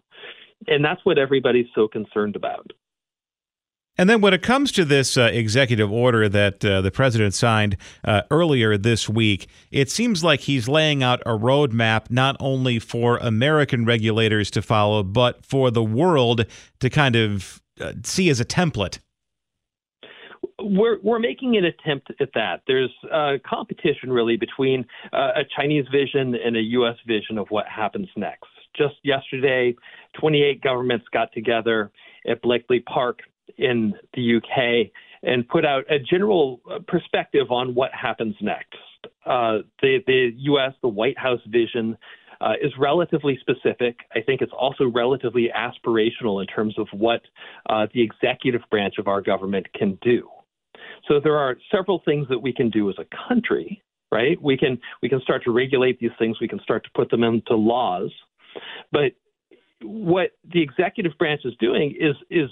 And 0.67 0.85
that's 0.85 1.05
what 1.05 1.19
everybody's 1.19 1.67
so 1.75 1.89
concerned 1.89 2.37
about. 2.37 2.73
And 3.99 4.11
then 4.11 4.21
when 4.21 4.35
it 4.35 4.43
comes 4.43 4.73
to 4.73 4.85
this 4.85 5.17
uh, 5.17 5.31
executive 5.33 5.91
order 5.91 6.29
that 6.29 6.63
uh, 6.65 6.83
the 6.83 6.91
president 6.91 7.33
signed 7.33 7.79
uh, 8.05 8.23
earlier 8.31 8.77
this 8.77 9.09
week, 9.09 9.49
it 9.71 9.91
seems 9.91 10.23
like 10.23 10.41
he's 10.41 10.69
laying 10.69 11.03
out 11.03 11.23
a 11.25 11.31
roadmap 11.31 12.11
not 12.11 12.37
only 12.39 12.79
for 12.79 13.17
American 13.19 13.87
regulators 13.87 14.51
to 14.51 14.61
follow, 14.61 15.03
but 15.03 15.45
for 15.45 15.71
the 15.71 15.83
world 15.83 16.45
to 16.81 16.91
kind 16.91 17.17
of 17.17 17.63
uh, 17.81 17.93
see 18.05 18.29
as 18.29 18.39
a 18.39 18.45
template 18.45 18.99
we're 20.71 20.99
we're 21.03 21.19
making 21.19 21.57
an 21.57 21.65
attempt 21.65 22.11
at 22.21 22.31
that. 22.35 22.63
There's 22.67 22.93
a 23.13 23.39
competition 23.49 24.13
really 24.13 24.37
between 24.37 24.85
uh, 25.13 25.33
a 25.37 25.43
Chinese 25.57 25.87
vision 25.91 26.35
and 26.35 26.57
a 26.57 26.61
U.S. 26.61 26.97
vision 27.07 27.39
of 27.39 27.47
what 27.51 27.67
happens 27.67 28.09
next. 28.17 28.49
Just 28.77 28.97
yesterday, 29.03 29.75
28 30.21 30.63
governments 30.63 31.07
got 31.13 31.33
together 31.33 31.91
at 32.29 32.43
Bletchley 32.43 32.81
Park 32.81 33.21
in 33.57 33.95
the 34.15 34.37
UK 34.37 34.91
and 35.23 35.49
put 35.49 35.65
out 35.65 35.85
a 35.91 35.99
general 35.99 36.61
uh, 36.71 36.79
perspective 36.87 37.51
on 37.51 37.75
what 37.75 37.91
happens 37.93 38.35
next. 38.41 38.77
Uh, 39.25 39.59
the 39.83 39.99
the 40.07 40.31
U.S. 40.37 40.73
the 40.83 40.89
White 40.89 41.19
House 41.19 41.41
vision. 41.47 41.97
Uh, 42.39 42.53
is 42.63 42.71
relatively 42.79 43.39
specific. 43.41 44.01
I 44.15 44.21
think 44.21 44.43
it's 44.43 44.53
also 44.53 44.85
relatively 44.95 45.49
aspirational 45.57 46.43
in 46.43 46.47
terms 46.47 46.79
of 46.79 46.87
what 46.93 47.23
uh, 47.71 47.87
the 47.95 48.03
executive 48.03 48.61
branch 48.71 48.97
of 48.99 49.09
our 49.09 49.23
government 49.23 49.73
can 49.73 49.99
do. 50.03 50.29
So 51.09 51.21
there 51.23 51.37
are 51.37 51.57
several 51.75 52.03
things 52.05 52.27
that 52.29 52.39
we 52.39 52.53
can 52.53 52.71
do 52.71 52.89
as 52.91 52.97
a 52.99 53.07
country, 53.29 53.83
right? 54.13 54.41
We 54.43 54.57
can 54.57 54.79
we 55.03 55.09
can 55.09 55.21
start 55.21 55.45
to 55.45 55.51
regulate 55.51 55.99
these 55.99 56.11
things. 56.19 56.41
We 56.41 56.49
can 56.49 56.61
start 56.61 56.85
to 56.85 56.91
put 56.95 57.11
them 57.11 57.23
into 57.23 57.55
laws. 57.55 58.11
But 58.93 59.13
what 59.83 60.31
the 60.53 60.63
executive 60.63 61.13
branch 61.19 61.43
is 61.45 61.55
doing 61.61 61.97
is 61.99 62.17
is 62.31 62.51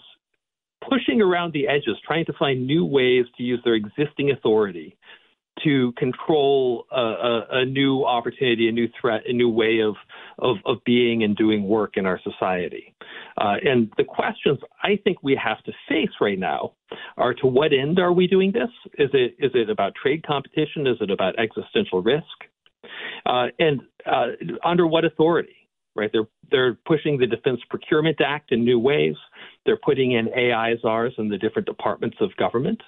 pushing 0.88 1.22
around 1.22 1.52
the 1.52 1.66
edges, 1.66 1.96
trying 2.06 2.26
to 2.26 2.32
find 2.38 2.66
new 2.66 2.84
ways 2.84 3.24
to 3.36 3.42
use 3.42 3.60
their 3.64 3.74
existing 3.74 4.30
authority 4.30 4.96
to 5.62 5.92
control 5.92 6.84
a, 6.90 7.00
a, 7.00 7.46
a, 7.52 7.64
new 7.64 8.04
opportunity, 8.04 8.68
a 8.68 8.72
new 8.72 8.88
threat, 9.00 9.22
a 9.28 9.32
new 9.32 9.48
way 9.48 9.80
of, 9.80 9.94
of, 10.38 10.56
of 10.66 10.78
being 10.84 11.22
and 11.22 11.36
doing 11.36 11.68
work 11.68 11.96
in 11.96 12.06
our 12.06 12.20
society. 12.22 12.94
Uh, 13.38 13.54
and 13.64 13.92
the 13.96 14.04
questions 14.04 14.58
I 14.82 14.98
think 15.04 15.18
we 15.22 15.38
have 15.42 15.62
to 15.64 15.72
face 15.88 16.10
right 16.20 16.38
now 16.38 16.72
are 17.16 17.34
to 17.34 17.46
what 17.46 17.72
end 17.72 17.98
are 17.98 18.12
we 18.12 18.26
doing 18.26 18.52
this? 18.52 18.70
Is 18.98 19.10
it, 19.12 19.36
is 19.38 19.52
it 19.54 19.70
about 19.70 19.92
trade 19.94 20.26
competition? 20.26 20.86
Is 20.86 20.96
it 21.00 21.10
about 21.10 21.38
existential 21.38 22.02
risk? 22.02 22.24
Uh, 23.26 23.46
and 23.58 23.80
uh, 24.06 24.26
under 24.64 24.86
what 24.86 25.04
authority? 25.04 25.56
Right, 25.96 26.10
they're 26.12 26.26
they're 26.50 26.74
pushing 26.86 27.18
the 27.18 27.26
Defense 27.28 27.60
Procurement 27.70 28.20
Act 28.20 28.50
in 28.50 28.64
new 28.64 28.80
ways. 28.80 29.14
They're 29.64 29.76
putting 29.76 30.10
in 30.10 30.26
AISRs 30.26 31.16
in 31.18 31.28
the 31.28 31.38
different 31.38 31.66
departments 31.66 32.16
of 32.20 32.34
government. 32.36 32.82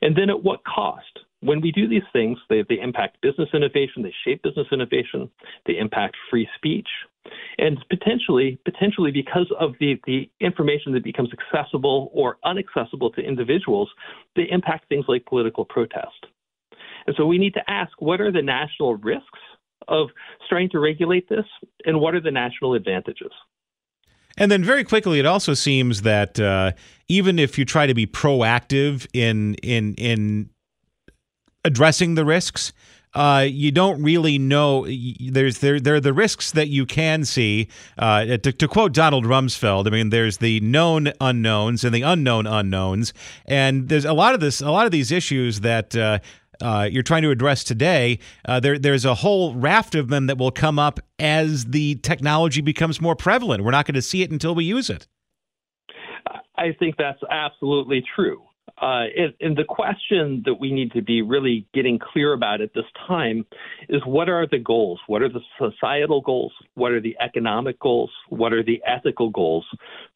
And 0.00 0.16
then 0.16 0.30
at 0.30 0.40
what 0.40 0.60
cost? 0.64 1.18
When 1.40 1.60
we 1.60 1.72
do 1.72 1.88
these 1.88 2.02
things, 2.12 2.38
they, 2.48 2.64
they 2.68 2.80
impact 2.80 3.20
business 3.22 3.48
innovation, 3.54 4.02
they 4.02 4.14
shape 4.24 4.42
business 4.42 4.66
innovation, 4.72 5.30
they 5.66 5.78
impact 5.78 6.16
free 6.30 6.48
speech, 6.56 6.88
and 7.58 7.78
potentially, 7.88 8.58
potentially 8.64 9.10
because 9.10 9.50
of 9.58 9.72
the, 9.80 10.00
the 10.06 10.30
information 10.40 10.92
that 10.92 11.04
becomes 11.04 11.30
accessible 11.32 12.10
or 12.12 12.36
unaccessible 12.44 13.14
to 13.14 13.22
individuals, 13.22 13.88
they 14.36 14.46
impact 14.50 14.88
things 14.88 15.06
like 15.08 15.24
political 15.26 15.64
protest. 15.64 16.26
And 17.06 17.16
so 17.16 17.26
we 17.26 17.38
need 17.38 17.54
to 17.54 17.70
ask 17.70 17.90
what 17.98 18.20
are 18.20 18.30
the 18.30 18.42
national 18.42 18.96
risks 18.96 19.38
of 19.88 20.08
trying 20.48 20.68
to 20.70 20.78
regulate 20.78 21.28
this, 21.28 21.46
and 21.86 22.00
what 22.00 22.14
are 22.14 22.20
the 22.20 22.30
national 22.30 22.74
advantages? 22.74 23.32
And 24.36 24.50
then 24.50 24.62
very 24.62 24.84
quickly, 24.84 25.18
it 25.18 25.26
also 25.26 25.54
seems 25.54 26.02
that 26.02 26.38
uh, 26.38 26.72
even 27.08 27.38
if 27.38 27.58
you 27.58 27.64
try 27.64 27.86
to 27.86 27.94
be 27.94 28.06
proactive 28.06 29.06
in 29.12 29.54
in 29.56 29.94
in 29.94 30.50
addressing 31.64 32.14
the 32.14 32.24
risks, 32.24 32.72
uh, 33.14 33.44
you 33.48 33.72
don't 33.72 34.02
really 34.02 34.38
know. 34.38 34.86
There's 34.86 35.58
there 35.58 35.80
there 35.80 35.96
are 35.96 36.00
the 36.00 36.12
risks 36.12 36.52
that 36.52 36.68
you 36.68 36.86
can 36.86 37.24
see. 37.24 37.68
Uh, 37.98 38.24
to, 38.38 38.52
to, 38.52 38.68
quote 38.68 38.92
Donald 38.92 39.24
Rumsfeld, 39.24 39.86
I 39.86 39.90
mean, 39.90 40.10
there's 40.10 40.38
the 40.38 40.60
known 40.60 41.12
unknowns 41.20 41.82
and 41.82 41.92
the 41.92 42.02
unknown 42.02 42.46
unknowns, 42.46 43.12
and 43.46 43.88
there's 43.88 44.04
a 44.04 44.12
lot 44.12 44.34
of 44.34 44.40
this, 44.40 44.60
a 44.60 44.70
lot 44.70 44.86
of 44.86 44.92
these 44.92 45.10
issues 45.12 45.60
that. 45.60 45.96
Uh, 45.96 46.18
uh 46.62 46.86
you're 46.92 47.02
trying 47.02 47.22
to 47.22 47.30
address 47.30 47.64
today. 47.64 48.18
Uh, 48.44 48.60
there, 48.60 48.78
there's 48.78 49.06
a 49.06 49.14
whole 49.14 49.54
raft 49.54 49.94
of 49.94 50.08
them 50.08 50.26
that 50.26 50.36
will 50.36 50.50
come 50.50 50.78
up 50.78 51.00
as 51.18 51.64
the 51.64 51.94
technology 52.02 52.60
becomes 52.60 53.00
more 53.00 53.16
prevalent. 53.16 53.64
We're 53.64 53.70
not 53.70 53.86
going 53.86 53.94
to 53.94 54.02
see 54.02 54.20
it 54.20 54.30
until 54.30 54.54
we 54.54 54.64
use 54.64 54.90
it. 54.90 55.06
I 56.58 56.76
think 56.78 56.96
that's 56.98 57.20
absolutely 57.30 58.04
true. 58.14 58.42
Uh, 58.78 59.04
and, 59.16 59.34
and, 59.40 59.56
the 59.56 59.64
question 59.64 60.42
that 60.44 60.54
we 60.54 60.72
need 60.72 60.92
to 60.92 61.02
be 61.02 61.22
really 61.22 61.66
getting 61.74 61.98
clear 61.98 62.32
about 62.32 62.60
at 62.60 62.72
this 62.74 62.84
time 63.06 63.44
is 63.88 64.02
what 64.04 64.28
are 64.28 64.46
the 64.46 64.58
goals? 64.58 65.00
What 65.06 65.22
are 65.22 65.28
the 65.28 65.40
societal 65.58 66.20
goals? 66.20 66.52
What 66.74 66.92
are 66.92 67.00
the 67.00 67.16
economic 67.20 67.78
goals? 67.78 68.10
What 68.28 68.52
are 68.52 68.62
the 68.62 68.82
ethical 68.86 69.30
goals 69.30 69.66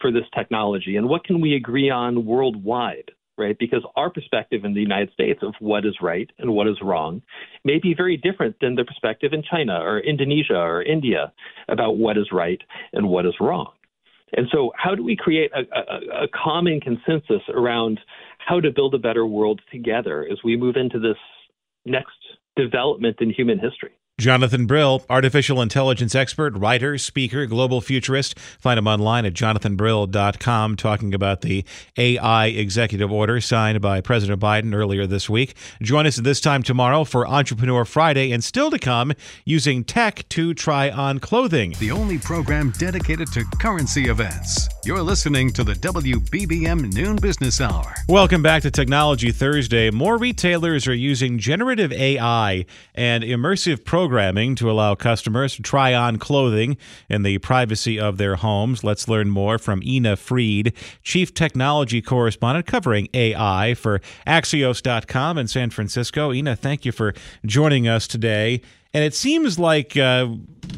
for 0.01 0.11
this 0.11 0.25
technology? 0.35 0.97
And 0.97 1.09
what 1.09 1.25
can 1.25 1.41
we 1.41 1.55
agree 1.55 1.91
on 1.91 2.25
worldwide? 2.25 3.11
Right? 3.37 3.57
Because 3.59 3.85
our 3.97 4.11
perspective 4.11 4.65
in 4.65 4.75
the 4.75 4.81
United 4.81 5.13
States 5.13 5.41
of 5.43 5.55
what 5.59 5.85
is 5.85 5.97
right 6.01 6.31
and 6.39 6.53
what 6.53 6.69
is 6.69 6.77
wrong 6.81 7.21
may 7.65 7.81
be 7.81 7.93
very 7.93 8.17
different 8.17 8.57
than 8.61 8.77
the 8.77 8.85
perspective 8.85 9.33
in 9.33 9.43
China 9.43 9.81
or 9.81 9.99
Indonesia 9.99 10.57
or 10.57 10.83
India 10.83 11.33
about 11.69 11.97
what 11.97 12.17
is 12.17 12.29
right 12.31 12.61
and 12.93 13.09
what 13.09 13.27
is 13.27 13.35
wrong. 13.41 13.73
And 14.37 14.49
so, 14.53 14.73
how 14.77 14.95
do 14.95 15.05
we 15.05 15.17
create 15.17 15.51
a, 15.53 15.61
a, 15.77 16.25
a, 16.25 16.29
common 16.29 16.81
consensus 16.81 17.43
around 17.49 18.01
how 18.39 18.61
to 18.61 18.71
build 18.71 18.95
a 18.95 18.99
better 18.99 19.27
world 19.27 19.61
together 19.71 20.27
as 20.31 20.39
we 20.45 20.57
move 20.57 20.77
into 20.77 20.99
this 20.99 21.17
next 21.85 22.17
development 22.57 23.19
in 23.21 23.31
human 23.31 23.59
history? 23.59 23.93
Jonathan 24.21 24.67
Brill, 24.67 25.05
artificial 25.11 25.61
intelligence 25.61 26.15
expert, 26.15 26.57
writer, 26.57 26.97
speaker, 26.99 27.47
global 27.47 27.81
futurist. 27.81 28.39
Find 28.39 28.79
him 28.79 28.87
online 28.87 29.27
at 29.27 29.35
jonathanbrill.com, 29.35 30.77
talking 30.77 31.13
about 31.13 31.41
the 31.41 31.65
AI 31.99 32.47
executive 32.47 33.11
order 33.11 33.41
signed 33.41 33.81
by 33.81 34.01
President 34.01 34.41
Biden 34.41 34.73
earlier 34.73 35.05
this 35.05 35.29
week. 35.29 35.57
Join 35.83 36.07
us 36.07 36.17
at 36.17 36.23
this 36.23 36.41
time 36.41 36.63
tomorrow 36.63 37.03
for 37.03 37.27
Entrepreneur 37.27 37.85
Friday, 37.85 38.31
and 38.31 38.45
still 38.45 38.71
to 38.71 38.79
come, 38.79 39.13
using 39.45 39.83
tech 39.83 40.29
to 40.29 40.55
try 40.55 40.91
on 40.91 41.19
clothing. 41.19 41.75
The 41.81 41.91
only 41.91 42.19
program 42.19 42.71
dedicated 42.79 43.33
to 43.33 43.45
currency 43.61 44.05
events. 44.05 44.69
You're 44.85 45.03
listening 45.03 45.53
to 45.55 45.65
the 45.65 45.75
WBBM 45.75 46.95
Noon 46.95 47.17
Business 47.17 47.61
Hour. 47.61 47.93
Welcome 48.09 48.43
back 48.43 48.63
to 48.63 48.71
Technology 48.71 49.33
Thursday. 49.33 49.91
More 49.91 50.19
retailers 50.19 50.87
are 50.87 50.95
using 50.95 51.41
generative 51.41 51.91
AI 51.91 52.65
and 52.95 53.25
immersive 53.25 53.85
programs 53.85 54.04
programming 54.05 54.55
to 54.55 54.71
allow 54.71 54.95
customers 54.95 55.57
to 55.57 55.63
try 55.63 55.95
on 55.95 56.19
clothing 56.19 56.77
in 57.09 57.23
the 57.23 57.39
privacy 57.39 57.99
of 57.99 58.19
their 58.19 58.37
homes. 58.37 58.85
Let's 58.85 59.09
learn 59.09 59.31
more 59.31 59.57
from 59.57 59.83
Ina 59.83 60.17
Fried, 60.17 60.75
Chief 61.03 61.33
Technology 61.33 62.03
Correspondent 62.03 62.67
covering 62.67 63.09
AI 63.15 63.73
for 63.73 64.03
Axios.com 64.27 65.39
in 65.39 65.49
San 65.49 65.71
Francisco. 65.71 66.35
Ina, 66.35 66.55
thank 66.55 66.85
you 66.85 66.93
for 66.93 67.15
joining 67.47 67.89
us 67.89 68.07
today. 68.07 68.61
And 68.95 69.03
it 69.03 69.13
seems 69.13 69.59
like 69.59 69.97
uh, 69.97 70.29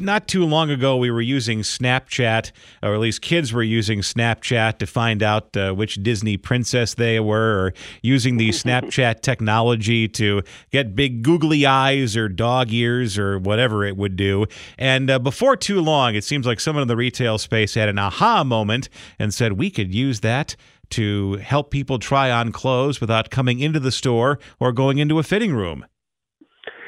not 0.01 0.27
too 0.27 0.45
long 0.45 0.71
ago 0.71 0.97
we 0.97 1.11
were 1.11 1.21
using 1.21 1.59
Snapchat, 1.59 2.51
or 2.81 2.95
at 2.95 2.99
least 2.99 3.21
kids 3.21 3.53
were 3.53 3.63
using 3.63 3.99
Snapchat 3.99 4.79
to 4.79 4.87
find 4.87 5.21
out 5.21 5.55
uh, 5.55 5.73
which 5.73 6.01
Disney 6.01 6.35
princess 6.35 6.95
they 6.95 7.19
were, 7.19 7.65
or 7.65 7.73
using 8.01 8.37
the 8.37 8.49
Snapchat 8.49 9.21
technology 9.21 10.07
to 10.09 10.41
get 10.71 10.95
big 10.95 11.21
googly 11.21 11.65
eyes 11.65 12.17
or 12.17 12.27
dog 12.27 12.73
ears 12.73 13.19
or 13.19 13.37
whatever 13.37 13.85
it 13.85 13.95
would 13.97 14.15
do. 14.15 14.45
And 14.79 15.09
uh, 15.09 15.19
before 15.19 15.55
too 15.55 15.79
long, 15.79 16.15
it 16.15 16.23
seems 16.23 16.47
like 16.47 16.59
someone 16.59 16.81
in 16.81 16.87
the 16.87 16.95
retail 16.95 17.37
space 17.37 17.75
had 17.75 17.89
an 17.89 17.99
aha 17.99 18.43
moment 18.43 18.89
and 19.19 19.33
said 19.33 19.53
we 19.53 19.69
could 19.69 19.93
use 19.93 20.21
that 20.21 20.55
to 20.89 21.33
help 21.35 21.69
people 21.69 21.99
try 21.99 22.31
on 22.31 22.51
clothes 22.51 23.01
without 23.01 23.29
coming 23.29 23.59
into 23.59 23.79
the 23.79 23.91
store 23.91 24.39
or 24.59 24.71
going 24.71 24.97
into 24.97 25.19
a 25.19 25.23
fitting 25.23 25.53
room. 25.53 25.85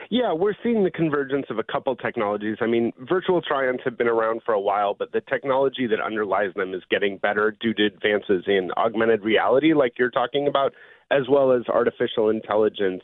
Yeah, 0.09 0.33
we're 0.33 0.55
seeing 0.63 0.83
the 0.83 0.89
convergence 0.89 1.45
of 1.51 1.59
a 1.59 1.63
couple 1.63 1.95
technologies. 1.95 2.57
I 2.61 2.65
mean, 2.65 2.91
virtual 2.97 3.43
try-ons 3.43 3.81
have 3.85 3.95
been 3.95 4.07
around 4.07 4.41
for 4.43 4.53
a 4.55 4.59
while, 4.59 4.95
but 4.97 5.11
the 5.11 5.21
technology 5.21 5.85
that 5.85 6.01
underlies 6.01 6.51
them 6.55 6.73
is 6.73 6.81
getting 6.89 7.17
better 7.17 7.55
due 7.61 7.75
to 7.75 7.85
advances 7.85 8.45
in 8.47 8.71
augmented 8.75 9.23
reality, 9.23 9.75
like 9.75 9.93
you're 9.99 10.09
talking 10.09 10.47
about, 10.47 10.73
as 11.11 11.23
well 11.29 11.51
as 11.51 11.61
artificial 11.67 12.29
intelligence. 12.29 13.03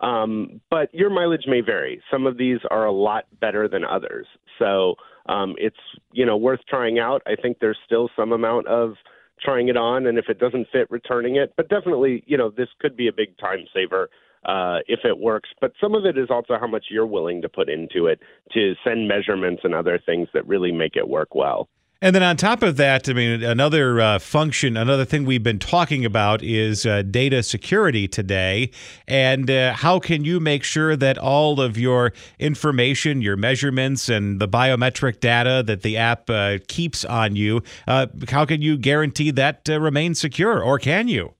Um, 0.00 0.62
but 0.70 0.92
your 0.94 1.10
mileage 1.10 1.44
may 1.46 1.60
vary. 1.60 2.00
Some 2.10 2.26
of 2.26 2.38
these 2.38 2.60
are 2.70 2.86
a 2.86 2.92
lot 2.92 3.24
better 3.38 3.68
than 3.68 3.84
others, 3.84 4.26
so 4.58 4.96
um, 5.26 5.54
it's 5.56 5.76
you 6.12 6.26
know 6.26 6.36
worth 6.36 6.60
trying 6.68 6.98
out. 6.98 7.22
I 7.26 7.34
think 7.34 7.58
there's 7.60 7.78
still 7.86 8.10
some 8.14 8.32
amount 8.32 8.66
of 8.66 8.94
trying 9.42 9.68
it 9.68 9.76
on, 9.76 10.06
and 10.06 10.18
if 10.18 10.26
it 10.28 10.38
doesn't 10.38 10.68
fit, 10.70 10.90
returning 10.90 11.36
it. 11.36 11.54
But 11.56 11.70
definitely, 11.70 12.24
you 12.26 12.36
know, 12.36 12.50
this 12.50 12.68
could 12.78 12.94
be 12.94 13.08
a 13.08 13.12
big 13.12 13.38
time 13.38 13.64
saver 13.72 14.10
uh, 14.46 14.78
if 14.88 15.00
it 15.04 15.18
works. 15.18 15.50
But 15.60 15.72
some 15.80 15.94
of 15.94 16.04
it 16.04 16.16
is 16.16 16.28
also 16.30 16.56
how 16.58 16.66
much 16.66 16.86
you're 16.90 17.06
willing 17.06 17.42
to 17.42 17.48
put 17.48 17.68
into 17.68 18.06
it 18.06 18.20
to 18.52 18.74
send 18.84 19.08
measurements 19.08 19.62
and 19.64 19.74
other 19.74 20.00
things 20.04 20.28
that 20.34 20.46
really 20.46 20.72
make 20.72 20.96
it 20.96 21.08
work 21.08 21.34
well. 21.34 21.68
And 22.02 22.14
then 22.14 22.22
on 22.22 22.36
top 22.36 22.62
of 22.62 22.76
that, 22.76 23.08
I 23.08 23.14
mean, 23.14 23.42
another 23.42 24.00
uh, 24.00 24.18
function, 24.18 24.76
another 24.76 25.06
thing 25.06 25.24
we've 25.24 25.42
been 25.42 25.58
talking 25.58 26.04
about 26.04 26.42
is 26.42 26.84
uh, 26.84 27.00
data 27.00 27.42
security 27.42 28.06
today. 28.06 28.70
And 29.08 29.50
uh, 29.50 29.72
how 29.72 29.98
can 29.98 30.22
you 30.22 30.38
make 30.38 30.62
sure 30.62 30.94
that 30.94 31.16
all 31.16 31.58
of 31.58 31.78
your 31.78 32.12
information, 32.38 33.22
your 33.22 33.36
measurements, 33.36 34.10
and 34.10 34.38
the 34.38 34.46
biometric 34.46 35.20
data 35.20 35.62
that 35.66 35.80
the 35.80 35.96
app 35.96 36.28
uh, 36.28 36.58
keeps 36.68 37.02
on 37.06 37.34
you, 37.34 37.62
uh, 37.88 38.08
how 38.28 38.44
can 38.44 38.60
you 38.60 38.76
guarantee 38.76 39.30
that 39.30 39.66
uh, 39.68 39.80
remains 39.80 40.20
secure, 40.20 40.62
or 40.62 40.78
can 40.78 41.08
you? 41.08 41.32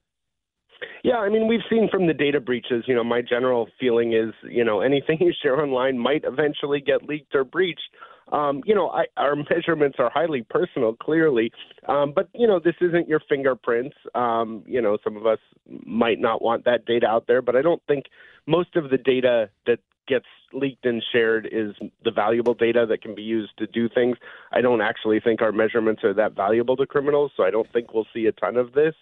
Yeah, 1.03 1.17
I 1.17 1.29
mean, 1.29 1.47
we've 1.47 1.61
seen 1.69 1.89
from 1.89 2.07
the 2.07 2.13
data 2.13 2.39
breaches, 2.39 2.83
you 2.87 2.95
know, 2.95 3.03
my 3.03 3.21
general 3.21 3.67
feeling 3.79 4.13
is, 4.13 4.33
you 4.43 4.63
know, 4.63 4.81
anything 4.81 5.17
you 5.21 5.33
share 5.41 5.59
online 5.61 5.97
might 5.97 6.23
eventually 6.23 6.81
get 6.81 7.03
leaked 7.03 7.35
or 7.35 7.43
breached. 7.43 7.89
Um, 8.31 8.61
you 8.65 8.75
know, 8.75 8.89
I, 8.89 9.05
our 9.15 9.35
measurements 9.49 9.97
are 9.99 10.09
highly 10.09 10.43
personal, 10.49 10.93
clearly, 10.93 11.51
um, 11.87 12.11
but 12.13 12.29
you 12.33 12.47
know, 12.47 12.59
this 12.59 12.75
isn't 12.81 13.07
your 13.07 13.21
fingerprints. 13.27 13.95
Um, 14.15 14.63
you 14.65 14.81
know, 14.81 14.97
some 15.03 15.15
of 15.15 15.25
us 15.25 15.39
might 15.85 16.19
not 16.19 16.41
want 16.41 16.65
that 16.65 16.85
data 16.85 17.07
out 17.07 17.25
there, 17.27 17.41
but 17.41 17.55
I 17.55 17.61
don't 17.61 17.81
think 17.87 18.05
most 18.45 18.75
of 18.75 18.89
the 18.89 18.97
data 18.97 19.49
that 19.65 19.79
gets 20.07 20.25
leaked 20.53 20.85
and 20.85 21.03
shared 21.11 21.47
is 21.51 21.75
the 22.03 22.11
valuable 22.11 22.53
data 22.53 22.85
that 22.87 23.01
can 23.01 23.13
be 23.13 23.21
used 23.21 23.51
to 23.57 23.67
do 23.67 23.89
things. 23.89 24.17
I 24.51 24.61
don't 24.61 24.81
actually 24.81 25.19
think 25.19 25.41
our 25.41 25.51
measurements 25.51 26.03
are 26.03 26.13
that 26.13 26.33
valuable 26.33 26.77
to 26.77 26.85
criminals, 26.85 27.31
so 27.35 27.43
I 27.43 27.51
don't 27.51 27.71
think 27.73 27.93
we'll 27.93 28.07
see 28.13 28.25
a 28.25 28.31
ton 28.31 28.55
of 28.55 28.73
this. 28.73 28.95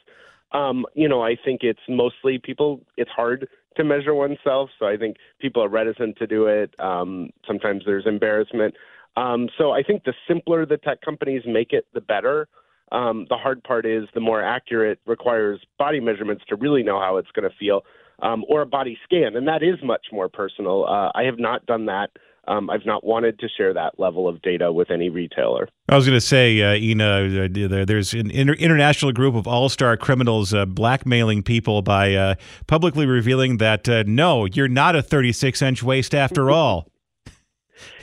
Um, 0.56 0.86
you 0.94 1.10
know, 1.10 1.22
I 1.22 1.36
think 1.44 1.62
it's 1.64 1.80
mostly 1.90 2.40
people. 2.40 2.82
It's 2.96 3.12
hard 3.12 3.48
to 3.76 3.84
measure 3.84 4.16
oneself, 4.16 4.70
so 4.80 4.86
I 4.86 4.96
think 4.96 5.18
people 5.40 5.62
are 5.62 5.68
reticent 5.68 6.18
to 6.18 6.28
do 6.28 6.48
it. 6.48 6.74
Um, 6.80 7.32
sometimes 7.46 7.84
there's 7.86 8.06
embarrassment. 8.08 8.74
Um, 9.18 9.50
so 9.58 9.72
I 9.72 9.84
think 9.84 10.06
the 10.06 10.14
simpler 10.28 10.66
the 10.66 10.78
tech 10.78 11.02
companies 11.02 11.44
make 11.46 11.74
it, 11.74 11.86
the 11.94 12.02
better. 12.02 12.48
Um, 12.92 13.26
the 13.30 13.36
hard 13.36 13.64
part 13.64 13.86
is 13.86 14.04
the 14.14 14.22
more 14.22 14.42
accurate 14.42 15.00
requires 15.06 15.60
body 15.78 16.00
measurements 16.00 16.44
to 16.50 16.56
really 16.56 16.84
know 16.84 17.00
how 17.00 17.18
it's 17.18 17.32
going 17.36 17.50
to 17.50 17.56
feel, 17.58 17.82
um, 18.22 18.46
or 18.48 18.62
a 18.62 18.66
body 18.66 18.98
scan, 19.04 19.36
and 19.36 19.48
that 19.48 19.62
is 19.62 19.76
much 19.84 20.08
more 20.12 20.30
personal. 20.30 20.86
Uh, 20.86 21.12
I 21.16 21.24
have 21.24 21.40
not 21.40 21.66
done 21.66 21.86
that 21.88 22.12
um, 22.48 22.70
I've 22.70 22.86
not 22.86 23.04
wanted 23.04 23.40
to 23.40 23.48
share 23.50 23.74
that 23.74 24.00
level 24.00 24.28
of 24.28 24.42
data 24.42 24.72
with 24.72 24.92
any 24.92 25.10
retailer. 25.10 25.68
I 25.90 25.96
was 25.96 26.06
going 26.06 26.18
to 26.18 26.26
say, 26.26 26.62
uh, 26.62 26.76
Ina, 26.76 27.46
uh, 27.46 27.86
there's 27.86 28.14
an 28.14 28.32
inter- 28.32 28.54
international 28.54 29.12
group 29.12 29.36
of 29.36 29.48
all-star 29.48 29.98
criminals 29.98 30.54
uh, 30.54 30.66
blackmailing 30.66 31.44
people 31.44 31.82
by 31.82 32.14
uh, 32.14 32.36
publicly 32.68 33.06
revealing 33.06 33.58
that 33.58 33.88
uh, 33.90 34.04
no, 34.06 34.46
you're 34.46 34.68
not 34.68 34.96
a 34.96 35.02
36-inch 35.02 35.84
waist 35.84 36.14
after 36.14 36.52
all. 36.52 36.88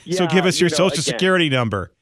yeah, 0.05 0.19
so 0.19 0.27
give 0.27 0.47
us 0.47 0.61
your 0.61 0.71
social 0.71 0.87
again, 0.87 1.03
security 1.03 1.49
number. 1.49 1.93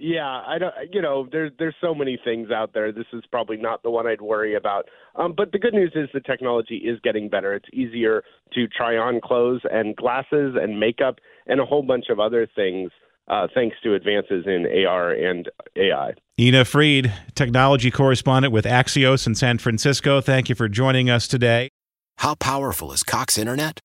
Yeah, 0.00 0.42
I 0.46 0.58
don't. 0.58 0.74
You 0.92 1.02
know, 1.02 1.28
there's 1.30 1.50
there's 1.58 1.74
so 1.80 1.92
many 1.92 2.16
things 2.24 2.52
out 2.52 2.72
there. 2.72 2.92
This 2.92 3.06
is 3.12 3.24
probably 3.32 3.56
not 3.56 3.82
the 3.82 3.90
one 3.90 4.06
I'd 4.06 4.20
worry 4.20 4.54
about. 4.54 4.84
Um, 5.16 5.34
but 5.36 5.50
the 5.50 5.58
good 5.58 5.74
news 5.74 5.90
is 5.96 6.08
the 6.14 6.20
technology 6.20 6.76
is 6.76 7.00
getting 7.02 7.28
better. 7.28 7.52
It's 7.52 7.68
easier 7.72 8.22
to 8.54 8.68
try 8.68 8.96
on 8.96 9.20
clothes 9.20 9.62
and 9.68 9.96
glasses 9.96 10.54
and 10.54 10.78
makeup 10.78 11.16
and 11.48 11.60
a 11.60 11.64
whole 11.64 11.82
bunch 11.82 12.06
of 12.10 12.20
other 12.20 12.46
things. 12.54 12.90
Uh, 13.26 13.46
thanks 13.54 13.76
to 13.82 13.94
advances 13.94 14.46
in 14.46 14.66
AR 14.86 15.10
and 15.10 15.50
AI. 15.76 16.14
Ina 16.40 16.64
Fried, 16.64 17.12
technology 17.34 17.90
correspondent 17.90 18.54
with 18.54 18.64
Axios 18.64 19.26
in 19.26 19.34
San 19.34 19.58
Francisco. 19.58 20.22
Thank 20.22 20.48
you 20.48 20.54
for 20.54 20.66
joining 20.66 21.10
us 21.10 21.28
today. 21.28 21.68
How 22.18 22.36
powerful 22.36 22.90
is 22.90 23.02
Cox 23.02 23.36
Internet? 23.36 23.80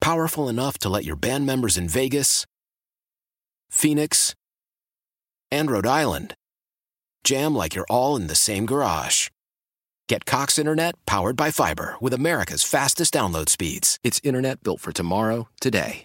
Powerful 0.00 0.48
enough 0.48 0.78
to 0.78 0.88
let 0.88 1.04
your 1.04 1.16
band 1.16 1.44
members 1.44 1.76
in 1.76 1.86
Vegas, 1.86 2.46
Phoenix, 3.70 4.34
and 5.50 5.70
Rhode 5.70 5.86
Island 5.86 6.34
jam 7.24 7.54
like 7.54 7.74
you're 7.74 7.86
all 7.90 8.16
in 8.16 8.26
the 8.26 8.34
same 8.34 8.66
garage. 8.66 9.28
Get 10.08 10.26
Cox 10.26 10.58
Internet 10.58 10.94
powered 11.06 11.36
by 11.36 11.50
fiber 11.50 11.96
with 12.00 12.12
America's 12.12 12.62
fastest 12.62 13.14
download 13.14 13.48
speeds. 13.48 13.98
It's 14.04 14.20
internet 14.22 14.62
built 14.62 14.80
for 14.80 14.92
tomorrow, 14.92 15.48
today. 15.60 16.04